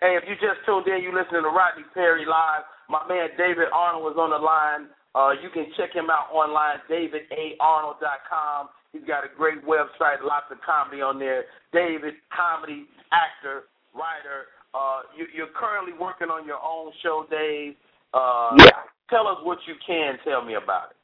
[0.00, 2.68] Hey, if you just tuned in, you're listening to Rodney Perry live.
[2.88, 4.92] My man David Arnold was on the line.
[5.16, 8.68] Uh, you can check him out online, davidarnold.com.
[8.92, 11.44] He's got a great website, lots of comedy on there.
[11.72, 13.64] David, comedy, actor,
[13.96, 14.52] writer.
[14.76, 17.74] Uh, you, you're currently working on your own show, Dave.
[18.14, 18.70] Uh, yeah.
[19.10, 20.96] Tell us what you can tell me about it.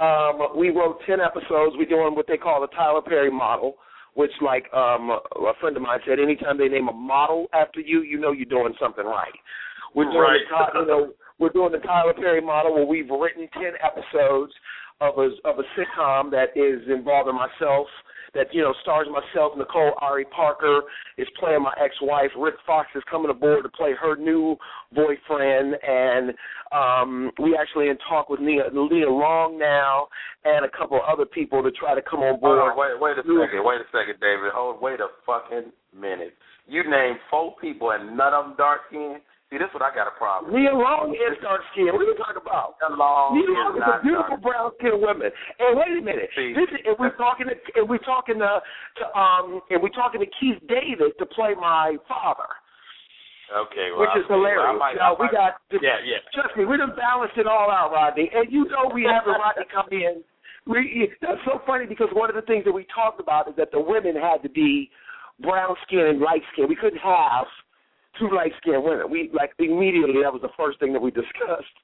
[0.00, 1.76] Um, we wrote 10 episodes.
[1.78, 3.76] We're doing what they call the Tyler Perry model
[4.14, 8.02] which like um a friend of mine said, anytime they name a model after you,
[8.02, 9.34] you know you're doing something right.
[9.94, 10.70] We're doing right.
[10.72, 14.52] the you know we're doing the Tyler Perry model where we've written ten episodes
[15.00, 17.86] of a of a sitcom that is involving myself
[18.34, 19.52] that you know stars myself.
[19.56, 20.82] Nicole Ari Parker
[21.18, 22.30] is playing my ex-wife.
[22.38, 24.56] Rick Fox is coming aboard to play her new
[24.92, 26.34] boyfriend, and
[26.72, 30.08] um, we actually in talk with Nia, Nia Long now
[30.44, 32.58] and a couple other people to try to come on board.
[32.60, 34.52] Hold on, wait, wait a second, wait a second, David.
[34.52, 36.34] Hold, wait a fucking minute.
[36.66, 39.20] You named four people and none of them dark skinned.
[39.54, 40.50] See, this is what I got a problem.
[40.50, 41.94] Nia Long is dark skinned.
[41.94, 42.74] What are you talking about?
[42.82, 45.30] Nia Long, Nia Long is, is a beautiful brown skinned woman.
[45.30, 46.26] And wait a minute.
[46.34, 49.94] See, this is, and we're talking to and we're talking to, to um and we're
[49.94, 52.50] talking to Keith David to play my father.
[53.54, 54.74] Okay, well, which is hilarious.
[54.74, 56.18] Well, might, now, might, we got yeah, yeah.
[56.34, 58.34] Trust me, we done balanced it all out, Rodney.
[58.34, 60.26] And you know we have Rodney come in.
[60.66, 63.70] We that's so funny because one of the things that we talked about is that
[63.70, 64.90] the women had to be
[65.38, 66.66] brown skin and light skin.
[66.66, 67.46] We couldn't have
[68.18, 69.10] two light skinned women.
[69.10, 71.76] We like immediately that was the first thing that we discussed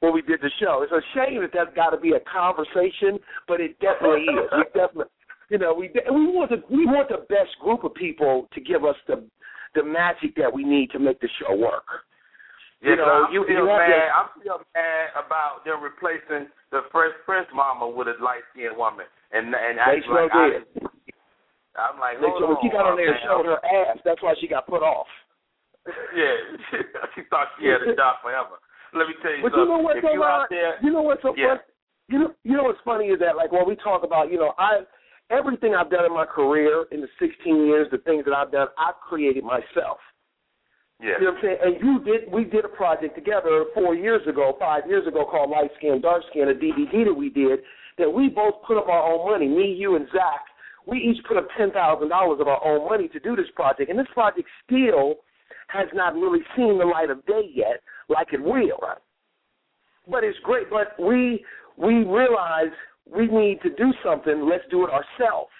[0.00, 0.82] when we did the show.
[0.82, 4.48] It's a shame that that's got to be a conversation, but it definitely is.
[4.52, 5.12] We definitely,
[5.48, 8.84] you know, we we want the we want the best group of people to give
[8.84, 9.24] us the
[9.74, 11.86] the magic that we need to make the show work.
[12.80, 13.92] Yeah, you know, I'm you, still you mad.
[13.92, 18.76] to, I'm still mad about them replacing the Fresh Prince mama with a light skinned
[18.76, 20.64] woman, and and they I sure like did.
[21.76, 24.00] I, I'm like, they hold sure, on, she got on there and showed her ass.
[24.04, 25.06] That's why she got put off.
[26.16, 26.34] Yeah,
[27.14, 28.58] she thought she had a job forever.
[28.92, 29.62] Let me tell you But something.
[29.62, 31.56] you know what's if so you out there, you know what's so yeah.
[31.56, 31.60] funny?
[32.10, 34.52] You know, you know what's funny is that like when we talk about, you know,
[34.58, 34.82] I
[35.30, 38.66] everything I've done in my career in the 16 years, the things that I've done,
[38.78, 40.02] I've created myself.
[41.00, 41.16] Yeah.
[41.20, 41.58] You know what I'm saying?
[41.64, 42.32] And you did.
[42.32, 46.22] We did a project together four years ago, five years ago, called Light Skin, Dark
[46.30, 47.60] Skin, a DVD that we did.
[47.96, 49.48] That we both put up our own money.
[49.48, 50.44] Me, you, and Zach.
[50.86, 53.88] We each put up ten thousand dollars of our own money to do this project,
[53.88, 55.16] and this project still
[55.72, 58.80] has not really seen the light of day yet, like it will.
[60.10, 60.68] But it's great.
[60.70, 61.44] But we
[61.76, 62.74] we realized
[63.06, 64.48] we need to do something.
[64.48, 65.50] Let's do it ourselves,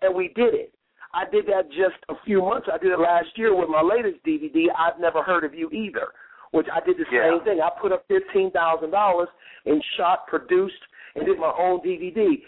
[0.00, 0.74] and we did it.
[1.14, 2.68] I did that just a few months.
[2.72, 4.66] I did it last year with my latest DVD.
[4.78, 6.08] I've never heard of you either,
[6.52, 7.30] which I did the Yeah.
[7.30, 7.60] same thing.
[7.60, 9.28] I put up fifteen thousand dollars
[9.66, 10.82] and shot, produced,
[11.14, 12.44] and did my own DVD.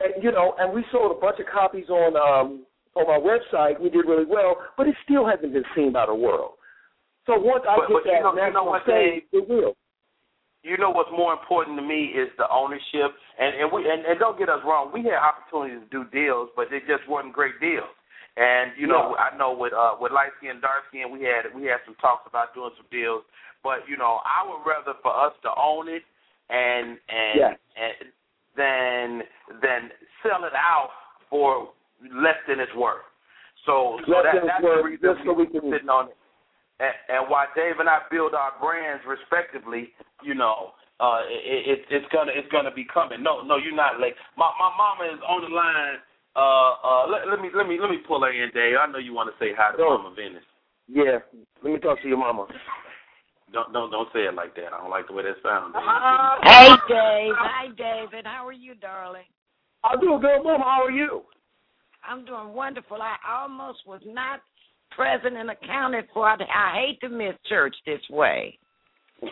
[0.00, 2.66] And you know, and we sold a bunch of copies on um
[2.96, 6.14] on my website, we did really well, but it still hasn't been seen by the
[6.14, 6.52] world.
[7.26, 9.48] So once I But- get but you that know- you know national what, stage, it
[9.48, 9.76] will.
[10.62, 14.18] you know what's more important to me is the ownership and and we and, and
[14.20, 17.58] don't get us wrong we had opportunities to do deals but they just weren't great
[17.60, 17.88] deals
[18.36, 21.64] and you know i know with uh with light skin dark skin we had we
[21.64, 23.22] had some talks about doing some deals
[23.64, 26.02] but you know i would rather for us to own it
[26.50, 27.56] and and Yes.
[27.80, 28.12] and
[28.54, 29.22] than
[29.62, 29.90] than
[30.22, 30.90] sell it out
[31.30, 31.72] for
[32.14, 33.04] less than it's worth
[33.66, 36.16] so so that, that's worth, the reason just so we can- sitting on it
[36.80, 39.92] and, and while Dave and I build our brands respectively,
[40.24, 43.22] you know, uh, it, it, it's gonna it's gonna be coming.
[43.22, 44.16] No, no, you're not late.
[44.36, 46.00] My my mama is on the line.
[46.36, 48.76] Uh, uh, let, let me let me let me pull her in, Dave.
[48.80, 49.96] I know you want to say hi to Go.
[49.96, 50.44] Mama Venice.
[50.88, 51.20] Yeah,
[51.62, 52.46] let me talk to your mama.
[53.52, 54.72] Don't don't don't say it like that.
[54.72, 55.72] I don't like the way that sounds.
[55.72, 55.84] Dave.
[56.48, 57.34] Hey, Dave.
[57.36, 58.24] Hi, David.
[58.24, 59.28] How are you, darling?
[59.84, 60.64] I'm doing good, mama.
[60.64, 61.22] How are you?
[62.08, 62.98] I'm doing wonderful.
[63.00, 64.40] I almost was not
[64.96, 66.28] present and accounted for.
[66.28, 68.58] I, I hate to miss church this way.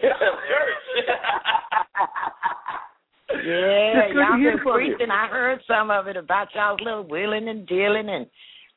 [3.45, 5.11] Yeah, It's good to y'all hear been preaching.
[5.13, 8.27] I heard some of it about y'all's little wheeling and dealing and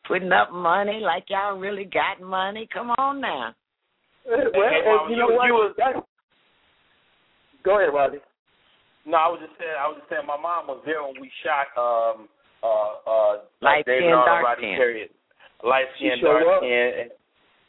[0.07, 2.67] putting up money like y'all really got money.
[2.71, 3.55] Come on now.
[4.27, 5.47] Well, Hey, and Mama, you know what?
[5.47, 6.03] you was- That-
[7.63, 8.19] Go ahead, Rodney.
[9.05, 9.71] No, I was just saying.
[9.79, 10.25] I was just saying.
[10.27, 12.27] My mom was there when we shot um
[12.63, 14.77] uh uh Light David skin, Arnold, dark Rodney skin.
[14.77, 15.09] Perry.
[15.63, 16.59] Light skin, dark up.
[16.59, 17.09] skin.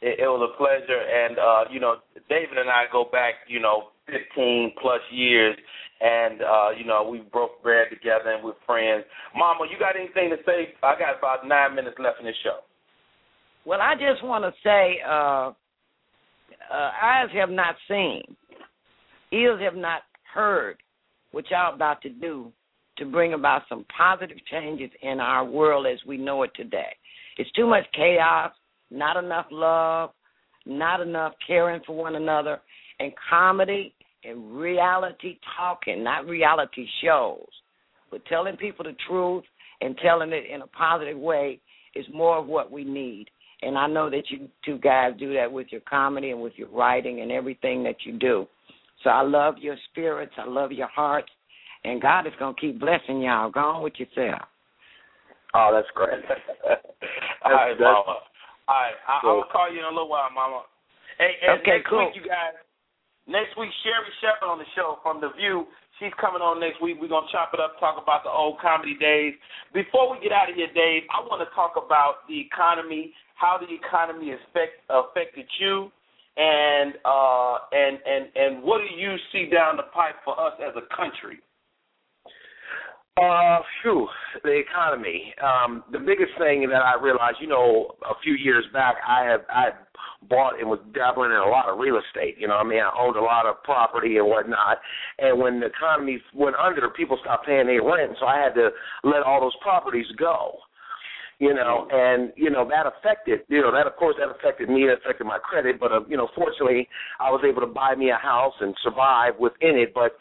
[0.03, 3.61] It, it was a pleasure, and uh, you know, David and I go back, you
[3.61, 5.55] know, 15 plus years,
[6.01, 9.05] and uh, you know, we broke bread together and we're friends.
[9.35, 10.75] Mama, you got anything to say?
[10.83, 12.59] I got about nine minutes left in this show.
[13.65, 15.53] Well, I just want to say, uh,
[16.69, 18.23] uh, eyes have not seen,
[19.31, 20.01] ears have not
[20.33, 20.77] heard
[21.31, 22.51] what y'all about to do
[22.97, 26.95] to bring about some positive changes in our world as we know it today.
[27.37, 28.51] It's too much chaos,
[28.91, 30.11] not enough love,
[30.65, 32.61] not enough caring for one another,
[32.99, 37.47] and comedy and reality talking, not reality shows,
[38.11, 39.43] but telling people the truth
[39.81, 41.59] and telling it in a positive way
[41.95, 43.27] is more of what we need.
[43.61, 46.69] And I know that you two guys do that with your comedy and with your
[46.69, 48.47] writing and everything that you do.
[49.03, 50.33] So I love your spirits.
[50.37, 51.29] I love your hearts.
[51.83, 53.51] And God is going to keep blessing y'all.
[53.51, 54.41] Go on with yourself.
[55.53, 56.23] Oh, that's great.
[57.45, 58.17] All right, that's- Mama.
[58.65, 60.63] All right, I, So- I'm gonna call you in a little while, Mama.
[61.19, 61.99] Hey, and Okay, next cool.
[62.07, 62.55] week, you guys.
[63.27, 65.67] Next week, Sherri Shepherd on the show from The View.
[65.99, 66.97] She's coming on next week.
[66.99, 69.35] We're gonna chop it up, talk about the old comedy days.
[69.75, 73.59] Before we get out of here, Dave, I want to talk about the economy, how
[73.59, 75.91] the economy affect, affected you,
[76.35, 80.73] and uh, and and and what do you see down the pipe for us as
[80.75, 81.39] a country?
[83.21, 84.07] Uh, phew,
[84.43, 85.35] the economy.
[85.37, 89.41] Um, the biggest thing that I realized, you know, a few years back, I have
[89.49, 89.69] I
[90.27, 92.37] bought and was dabbling in a lot of real estate.
[92.39, 94.79] You know, I mean, I owned a lot of property and whatnot.
[95.19, 98.69] And when the economy went under, people stopped paying their rent, so I had to
[99.03, 100.57] let all those properties go.
[101.37, 103.41] You know, and you know that affected.
[103.47, 104.87] You know that, of course, that affected me.
[104.87, 105.79] That affected my credit.
[105.79, 106.87] But uh, you know, fortunately,
[107.19, 109.93] I was able to buy me a house and survive within it.
[109.93, 110.17] But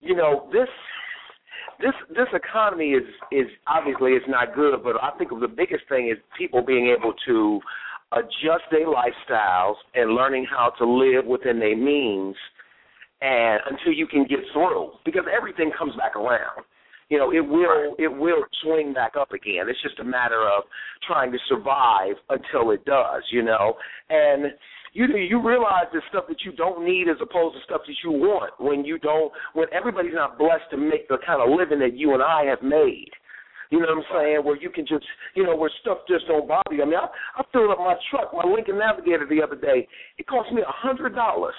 [0.00, 0.68] you know, this
[1.80, 6.08] this this economy is is obviously it's not good, but I think the biggest thing
[6.08, 7.60] is people being able to
[8.12, 12.36] adjust their lifestyles and learning how to live within their means
[13.20, 16.64] and until you can get through because everything comes back around.
[17.10, 19.66] You know, it will it will swing back up again.
[19.68, 20.64] It's just a matter of
[21.06, 23.74] trying to survive until it does, you know.
[24.08, 24.52] And
[24.94, 28.12] you you realize the stuff that you don't need as opposed to stuff that you
[28.12, 31.94] want when you don't when everybody's not blessed to make the kind of living that
[31.94, 33.10] you and I have made.
[33.70, 34.44] You know what I'm saying?
[34.44, 36.82] Where you can just, you know, where stuff just don't bother you.
[36.82, 39.88] I mean, I, I filled up my truck, my Lincoln Navigator the other day.
[40.16, 41.56] It cost me a hundred dollars.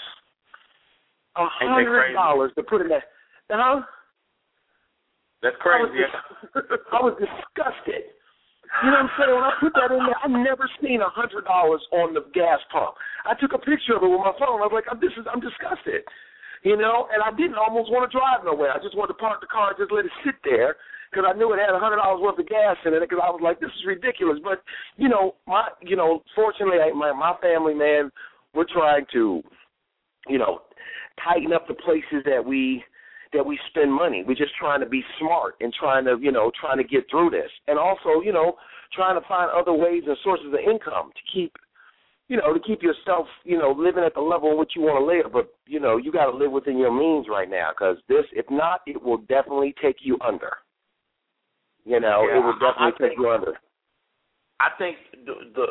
[1.35, 3.03] A hundred dollars to put in that.
[3.51, 3.81] Huh?
[5.43, 6.07] That's I was, crazy.
[6.55, 8.15] dis- I was disgusted.
[8.83, 9.33] You know what I'm saying?
[9.35, 12.59] When I put that in there, I've never seen a hundred dollars on the gas
[12.71, 12.97] pump.
[13.23, 14.61] I took a picture of it with my phone.
[14.61, 16.03] I was like, "This is, I'm disgusted."
[16.65, 18.73] You know, and I didn't almost want to drive nowhere.
[18.73, 20.75] I just wanted to park the car and just let it sit there
[21.13, 23.05] because I knew it had a hundred dollars worth of gas in it.
[23.05, 24.65] Because I was like, "This is ridiculous." But
[24.97, 28.11] you know, my, you know, fortunately, I, my my family, man,
[28.53, 29.43] we're trying to,
[30.27, 30.65] you know,
[31.23, 32.83] tighten up the places that we
[33.35, 34.23] that we spend money.
[34.25, 37.29] We're just trying to be smart and trying to, you know, trying to get through
[37.29, 37.51] this.
[37.67, 38.55] And also, you know,
[38.93, 41.53] trying to find other ways and sources of income to keep,
[42.27, 44.97] you know, to keep yourself, you know, living at the level in which you want
[44.99, 45.31] to live.
[45.31, 48.45] But, you know, you got to live within your means right now because this, if
[48.49, 50.51] not, it will definitely take you under.
[51.85, 53.53] You know, Yeah, it will I- I definitely take think- you under.
[54.57, 55.67] I think the, the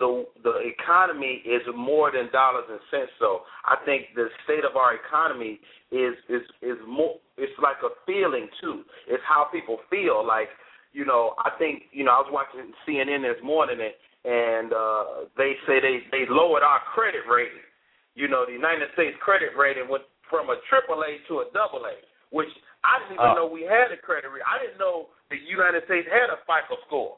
[0.00, 3.12] the the economy is more than dollars and cents.
[3.18, 5.60] So I think the state of our economy
[5.92, 7.20] is is is more.
[7.36, 8.82] It's like a feeling too.
[9.06, 10.26] It's how people feel.
[10.26, 10.48] Like
[10.92, 15.04] you know, I think you know I was watching CNN this morning and and uh,
[15.36, 17.66] they say they they lowered our credit rating.
[18.14, 21.84] You know, the United States credit rating went from a triple A to a double
[21.84, 21.96] A,
[22.30, 22.50] which
[22.84, 23.44] I didn't even oh.
[23.44, 24.48] know we had a credit rating.
[24.48, 27.16] I didn't know the United States had a FICO score.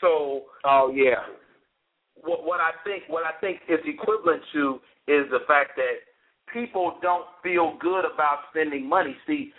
[0.00, 1.26] So, oh yeah,
[2.22, 6.06] what what I think what I think is equivalent to is the fact that
[6.52, 9.16] people don't feel good about spending money.
[9.26, 9.52] See,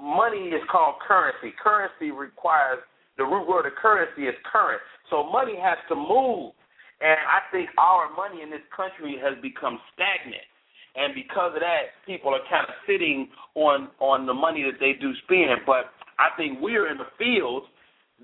[0.00, 1.52] money is called currency.
[1.62, 2.78] Currency requires
[3.18, 4.80] the root word of currency is current.
[5.10, 6.52] So money has to move,
[7.00, 10.48] and I think our money in this country has become stagnant.
[10.94, 14.92] And because of that, people are kind of sitting on on the money that they
[15.00, 15.64] do spend.
[15.66, 17.66] But I think we're in the fields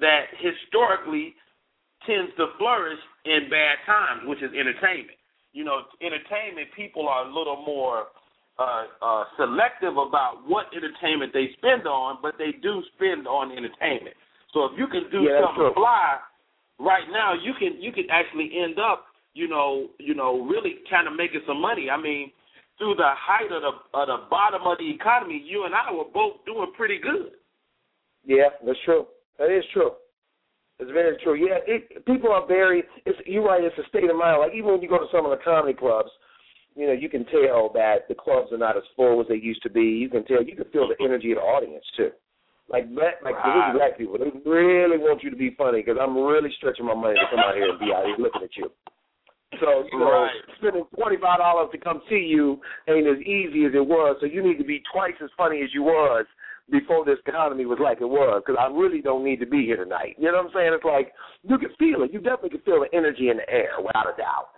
[0.01, 1.35] that historically
[2.07, 5.18] tends to flourish in bad times, which is entertainment.
[5.59, 8.15] You know, entertainment people are a little more
[8.63, 14.15] uh, uh, selective about what entertainment they spend on, but they do spend on entertainment.
[14.55, 16.23] So if you can do yeah, something fly
[16.79, 21.09] right now, you can you can actually end up, you know, you know, really kind
[21.09, 21.91] of making some money.
[21.91, 22.31] I mean,
[22.79, 26.07] through the height of the of the bottom of the economy, you and I were
[26.15, 27.35] both doing pretty good.
[28.25, 29.07] Yeah, that's true.
[29.39, 29.91] That is true.
[30.79, 31.35] It's very true.
[31.35, 32.85] Yeah, it, people are very.
[33.05, 33.63] It's you're right.
[33.63, 34.41] It's a state of mind.
[34.41, 36.11] Like even when you go to some of the comedy clubs,
[36.77, 39.63] you know, you can tell that the clubs are not as full as they used
[39.65, 39.83] to be.
[39.83, 40.43] You can tell.
[40.43, 42.11] You can feel the energy of the audience too.
[42.71, 43.73] Like black, like right.
[43.75, 47.17] black people, they really want you to be funny because I'm really stretching my money
[47.17, 48.71] to come out here and be out here looking at you.
[49.59, 50.31] So you know, right.
[50.61, 54.19] spending twenty five dollars to come see you ain't as easy as it was.
[54.21, 56.27] So you need to be twice as funny as you was
[56.71, 59.83] before this economy was like it was because I really don't need to be here
[59.83, 60.17] tonight.
[60.19, 60.73] You know what I'm saying?
[60.75, 61.13] It's like
[61.43, 62.13] you can feel it.
[62.13, 64.53] You definitely can feel the energy in the air without a doubt.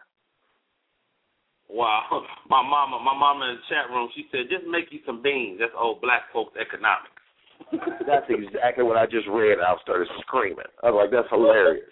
[1.71, 2.03] Wow.
[2.51, 5.63] My mama my mama in the chat room, she said, just make you some beans.
[5.63, 7.15] That's old black folks economics.
[8.11, 9.63] that's exactly what I just read.
[9.63, 10.67] And I started screaming.
[10.83, 11.87] I was like, that's hilarious.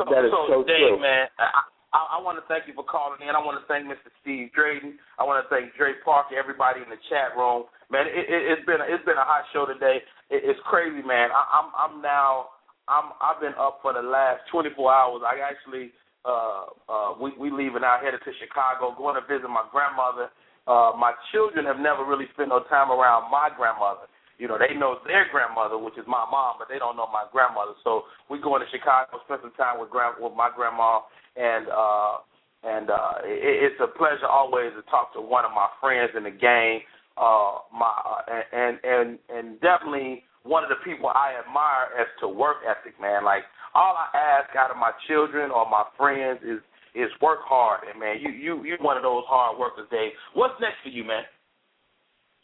[0.00, 1.00] So, that is so, so Dave, true.
[1.00, 1.48] man, I,
[1.92, 3.32] I, I want to thank you for calling in.
[3.32, 4.12] I want to thank Mr.
[4.20, 5.00] Steve Drayton.
[5.16, 7.64] I want to thank Dre Parker, everybody in the chat room.
[7.90, 10.02] Man, it, it, it's been it's been a hot show today.
[10.30, 11.30] It, it's crazy, man.
[11.30, 12.50] I, I'm I'm now
[12.90, 15.22] I'm I've been up for the last 24 hours.
[15.22, 15.94] I actually
[16.26, 20.34] uh uh we we leaving out headed to Chicago, going to visit my grandmother.
[20.66, 24.10] Uh my children have never really spent no time around my grandmother.
[24.38, 27.24] You know, they know their grandmother, which is my mom, but they don't know my
[27.32, 27.72] grandmother.
[27.84, 31.00] So we going to Chicago, spend some time with grand with my grandma,
[31.38, 32.20] and uh,
[32.66, 36.24] and uh, it, it's a pleasure always to talk to one of my friends in
[36.28, 36.84] the game.
[37.16, 42.28] Uh, my uh, and and and definitely one of the people I admire as to
[42.28, 43.24] work ethic, man.
[43.24, 43.42] Like
[43.74, 46.60] all I ask out of my children or my friends is
[46.94, 50.12] is work hard, and man, you you you're one of those hard workers, Dave.
[50.34, 51.24] What's next for you, man?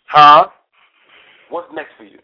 [0.07, 0.49] Huh?
[1.49, 2.19] What's next for you?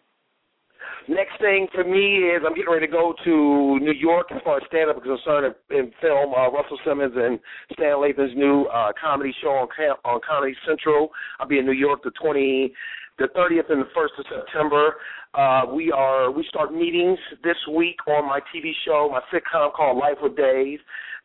[1.07, 4.57] Next thing for me is I'm getting ready to go to New York as far
[4.59, 6.35] as stand up is concerned in film.
[6.35, 7.39] Uh, Russell Simmons and
[7.73, 9.69] Stan Lathan's new uh, comedy show on
[10.05, 11.11] on Comedy Central.
[11.39, 12.73] I'll be in New York the 20,
[13.19, 14.95] the 30th and the 1st of September.
[15.35, 19.99] Uh, we are we start meetings this week on my TV show, my sitcom called
[19.99, 20.79] Life with Dave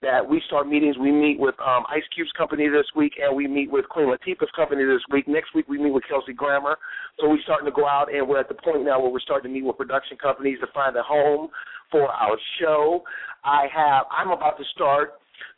[0.03, 0.97] that we start meetings.
[0.97, 4.51] We meet with um, Ice Cube's company this week, and we meet with Queen Latifah's
[4.55, 5.27] company this week.
[5.27, 6.77] Next week, we meet with Kelsey Grammer.
[7.19, 9.49] So we're starting to go out, and we're at the point now where we're starting
[9.49, 11.47] to meet with production companies to find a home
[11.89, 13.03] for our show.
[13.45, 14.05] I have.
[14.11, 15.13] I'm about to start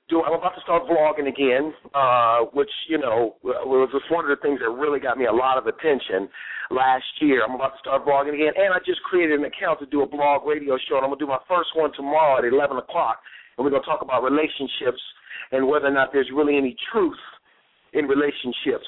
[0.10, 4.30] do I'm about to start vlogging again, uh, which you know was just one of
[4.30, 6.30] the things that really got me a lot of attention
[6.70, 7.42] last year.
[7.44, 10.08] I'm about to start vlogging again, and I just created an account to do a
[10.08, 13.18] blog radio show, and I'm gonna do my first one tomorrow at 11 o'clock
[13.58, 15.02] and we're to talk about relationships
[15.52, 17.18] and whether or not there's really any truth
[17.94, 18.88] in relationships,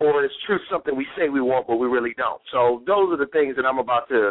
[0.00, 2.40] or is truth something we say we want but we really don't.
[2.50, 4.30] So those are the things that I'm about to,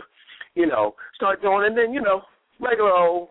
[0.56, 2.22] you know, start doing, and then you know,
[2.60, 3.30] regular old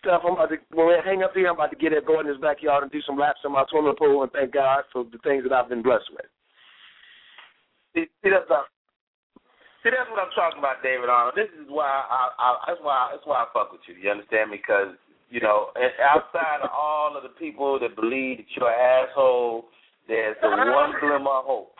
[0.00, 0.22] stuff.
[0.24, 1.48] I'm about to when we hang up here.
[1.48, 3.64] I'm about to get it, go in his backyard and do some laps in my
[3.70, 6.28] swimming pool, and thank God for the things that I've been blessed with.
[7.94, 8.66] See, that's not,
[9.82, 11.40] See, that's what I'm talking about, David Arnold.
[11.40, 13.96] This is why I, I that's why that's why I fuck with you.
[13.96, 14.60] You understand me?
[14.60, 14.92] Because
[15.32, 15.72] you know,
[16.04, 19.70] outside of all of the people that believe that you're an asshole,
[20.04, 21.72] there's the one glimmer of hope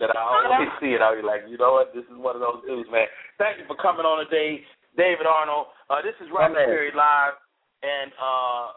[0.00, 1.04] that I always see it.
[1.04, 1.92] I'll be like, you know what?
[1.94, 3.06] This is one of those dudes, man.
[3.36, 4.64] Thank you for coming on today,
[4.96, 5.66] David Arnold.
[5.88, 7.34] Uh, this is Rodney Perry live,
[7.82, 8.74] and uh,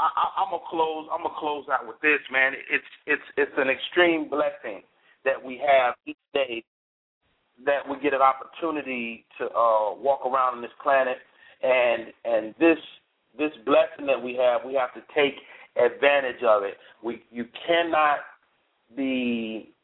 [0.00, 1.08] I, I, I'm gonna close.
[1.12, 2.52] I'm gonna close out with this, man.
[2.70, 4.82] It's it's it's an extreme blessing
[5.24, 6.64] that we have each day
[7.66, 11.18] that we get an opportunity to uh, walk around on this planet,
[11.62, 12.78] and and this
[13.36, 15.34] this blessing that we have, we have to take
[15.76, 16.74] advantage of it.
[17.02, 18.18] We you cannot
[18.96, 19.74] be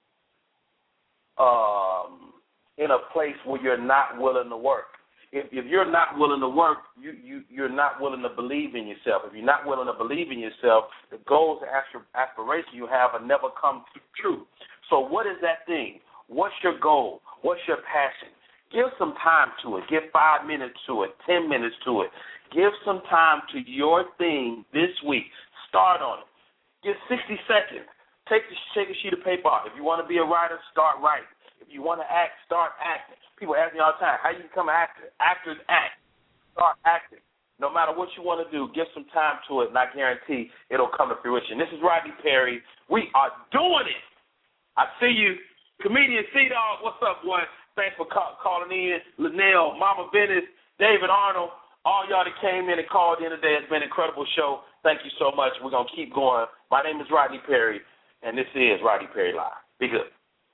[1.39, 2.33] um,
[2.79, 4.94] in a place where you're not willing to work.
[5.35, 8.87] If, if you're not willing to work, you, you you're not willing to believe in
[8.87, 9.27] yourself.
[9.27, 11.75] If you're not willing to believe in yourself, the goals and
[12.15, 13.83] aspirations you have will never come
[14.15, 14.47] true.
[14.89, 15.99] So, what is that thing?
[16.29, 17.21] What's your goal?
[17.43, 18.31] What's your passion?
[18.71, 19.85] Give some time to it.
[19.91, 22.11] Give five minutes to it, ten minutes to it.
[22.55, 25.27] Give some time to your thing this week.
[25.69, 26.31] Start on it.
[26.87, 27.91] Give 60 seconds.
[28.31, 29.67] Take take a sheet of paper off.
[29.67, 31.29] If you want to be a writer, start writing.
[31.65, 33.17] If you want to act, start acting.
[33.41, 35.09] People ask me all the time, how you become an actor?
[35.19, 35.97] Actors act.
[36.53, 37.25] Start acting.
[37.59, 40.51] No matter what you want to do, give some time to it, and I guarantee
[40.69, 41.57] it'll come to fruition.
[41.57, 42.61] This is Rodney Perry.
[42.91, 44.05] We are doing it.
[44.77, 45.39] I see you.
[45.81, 47.43] Comedian C Dog, what's up, boy?
[47.75, 48.99] Thanks for call, calling in.
[49.19, 50.47] Linnell, Mama Venice,
[50.79, 51.51] David Arnold,
[51.87, 53.59] all y'all that came in and called in today.
[53.59, 54.63] It's been an incredible show.
[54.83, 55.55] Thank you so much.
[55.63, 56.47] We're going to keep going.
[56.71, 57.81] My name is Rodney Perry
[58.25, 59.61] and this is Rodney Perry Live.
[59.79, 60.09] Be good.